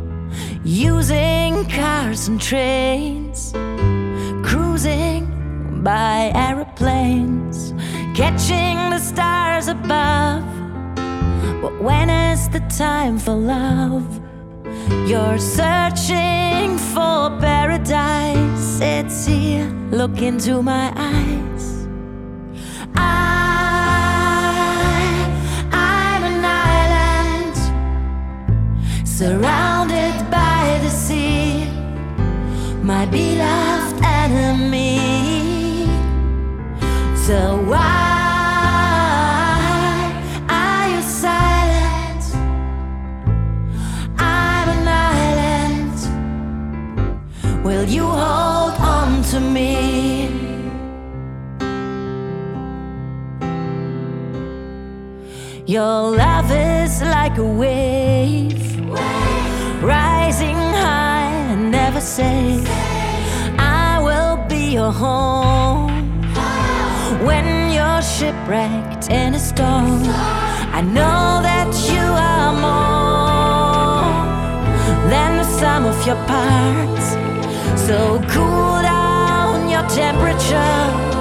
using 0.64 1.66
cars 1.70 2.28
and 2.28 2.40
trains, 2.40 3.52
cruising 4.48 5.26
by 5.84 6.32
aeroplanes, 6.36 7.74
catching 8.16 8.78
the 8.92 9.00
stars 9.00 9.70
above. 9.70 10.46
But 11.64 11.82
when 11.82 12.12
is 12.12 12.48
the 12.50 12.60
time 12.78 13.18
for 13.18 13.34
love? 13.34 14.22
You're 15.08 15.40
searching 15.40 16.78
for 16.94 17.32
paradise. 17.42 18.80
It's 18.80 19.26
here. 19.26 19.68
Look 19.90 20.22
into 20.22 20.62
my 20.62 20.94
eyes. 20.96 21.53
Surrounded 29.24 30.16
by 30.30 30.80
the 30.84 30.90
sea. 30.90 31.66
My 32.82 33.06
beloved 33.06 34.04
enemy. 34.04 34.98
So 37.16 37.56
why 37.70 38.03
Your 55.74 56.16
love 56.16 56.52
is 56.52 57.02
like 57.02 57.40
a 57.40 57.44
wave, 57.44 58.80
rising 59.82 60.56
high 60.56 61.34
and 61.50 61.72
never 61.72 62.00
safe. 62.00 62.64
I 63.58 64.00
will 64.00 64.38
be 64.48 64.72
your 64.72 64.92
home 64.92 66.22
when 67.26 67.72
you're 67.74 68.04
shipwrecked 68.04 69.10
in 69.10 69.34
a 69.34 69.40
storm. 69.40 70.04
I 70.78 70.82
know 70.82 71.42
that 71.42 71.74
you 71.92 72.06
are 72.32 72.54
more 72.68 74.14
than 75.10 75.38
the 75.38 75.48
sum 75.60 75.88
of 75.88 76.06
your 76.06 76.22
parts. 76.28 77.08
So 77.88 78.22
cool 78.30 78.80
down 78.84 79.72
your 79.72 79.90
temperature. 79.90 81.13